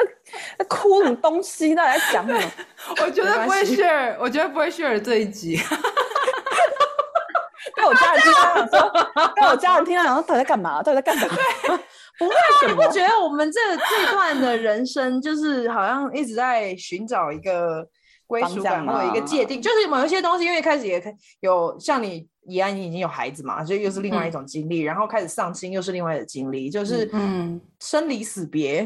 [0.66, 1.74] 哭什么东西？
[1.74, 2.40] 到底在讲什么？
[3.04, 5.60] 我觉得不会 share，我觉得不会 share 这一集。
[7.76, 8.90] 被我家人听到说，
[9.36, 10.82] 被我家人听到，然后到底在干嘛？
[10.82, 11.34] 到底在干什么？
[12.18, 17.86] 不会啊，你不觉得我们这这段的人生，就是好像一直在寻找一个。
[18.30, 21.02] 归属感或者一个界定，就是某一些东西，因为一开始也
[21.40, 28.82] 有像你怡安已经有孩子嘛，所以又是另外一种经历，嗯、然后开始丧亲又是另外的经历，就是嗯，生离死别，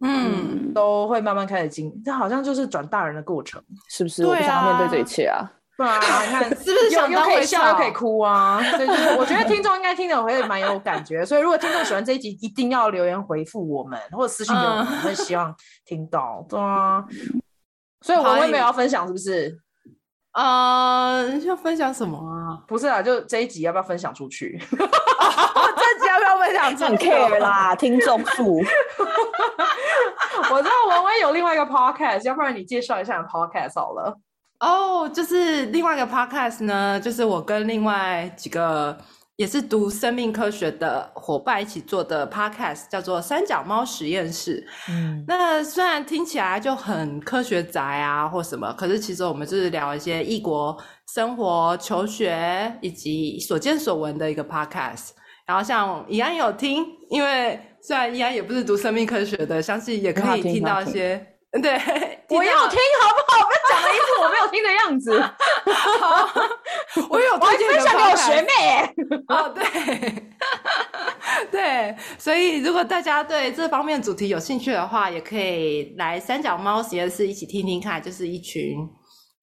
[0.00, 4.24] 嗯，嗯都会慢慢开始经历，这好像就是转大人的过程，是不是？
[4.24, 5.44] 我不想要面对这一切啊！
[5.76, 8.62] 对啊，你看是不是想又可以笑又可以哭啊？
[8.76, 15.54] 所以就是我觉得听众应该听得会蛮有感觉，所以如果听众喜欢这一集，一定要留言回复我们，或者私信给我们，嗯、我们希望
[15.84, 17.04] 听到，对啊。
[18.02, 19.58] 所以我们没有要分享，是不是？
[20.32, 22.58] 啊，要分享什么啊？
[22.66, 24.58] 不是啊，就这一集要不要分享出去？
[24.70, 27.74] 这集要不要分享出去啦？
[27.76, 28.58] 听众数。
[30.50, 34.18] 我知道文威有另外一个 podcast，要不然你介绍一下 podcast 好了。
[34.60, 38.96] 哦，oh, 就是另外一个 podcast 呢，就是我跟另外几个。
[39.42, 44.64] 也是读生命科学的伙伴一起做的 podcast，叫做《三角猫实验室》。
[44.92, 50.80] 嗯，那虽然听起来就很科学宅啊，或什么，可是其实我们就是聊一些异国
[51.12, 55.08] 生活、求学以及所见所闻的一个 podcast。
[55.44, 61.16] 然后像怡安有听，因为虽然怡安也不是读生命科学的，相信也可以听到一些。
[61.60, 61.72] 对，
[62.28, 63.48] 我要听好不好？
[63.82, 65.20] 不要讲了一次我没有听的样子。
[65.72, 66.28] 好，
[67.10, 68.48] 我有， 我还分享给我学妹。
[69.28, 69.64] 哦，对，
[71.50, 78.76] 对，所以如果大家对这方面主题有兴趣的话，也可以来三角猫实验室一起听听看，就是一群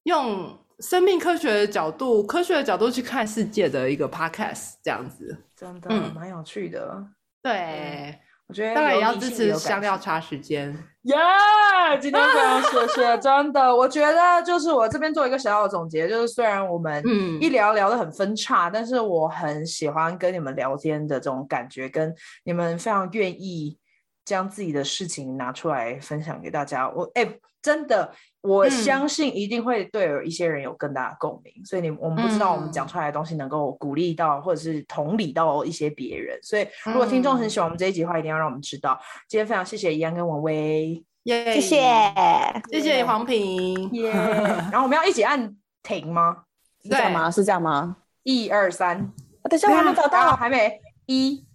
[0.03, 7.03] 用生命科学的角度、科学的角度去看世界的一个 podcast，这样子，真的蛮有趣的。
[7.43, 8.19] 对。
[8.49, 11.99] 嗯我觉得当然也要支持香料茶时间，耶！Yeah!
[11.99, 17.03] 今天非常谢谢， 真的，我觉得就是我这边做一个小小的总结，就是虽然我们
[17.39, 22.11] 一聊聊的很分叉，嗯、但是我很喜欢跟你们聊天的这种感觉，跟
[22.43, 23.77] 你们非常愿意
[24.25, 26.89] 将自己的事情拿出来分享给大家。
[26.89, 28.11] 我哎、欸，真的。
[28.41, 38.97] 我相信一定会对有一些人有更大的共鸣，嗯、所以你我们不知道我们讲出来的东西能够鼓励到或者是同理到一些别人，所以如果听众很喜欢我们这一集的话，一定要让我们知道。
[39.27, 44.11] 今天非常谢谢怡安跟文威，耶，谢谢，谢谢黄平，耶。
[44.11, 46.43] 然后我们要一起按停吗？
[46.81, 47.29] 是这样吗？
[47.29, 47.97] 是这样吗？
[48.23, 49.11] 一二三，
[49.43, 51.45] 等一下我还没找到，还没，一，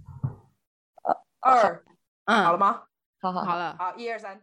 [1.40, 1.82] 二，
[2.26, 2.82] 嗯，好了吗？
[3.22, 4.42] 好好好了，好，一二三。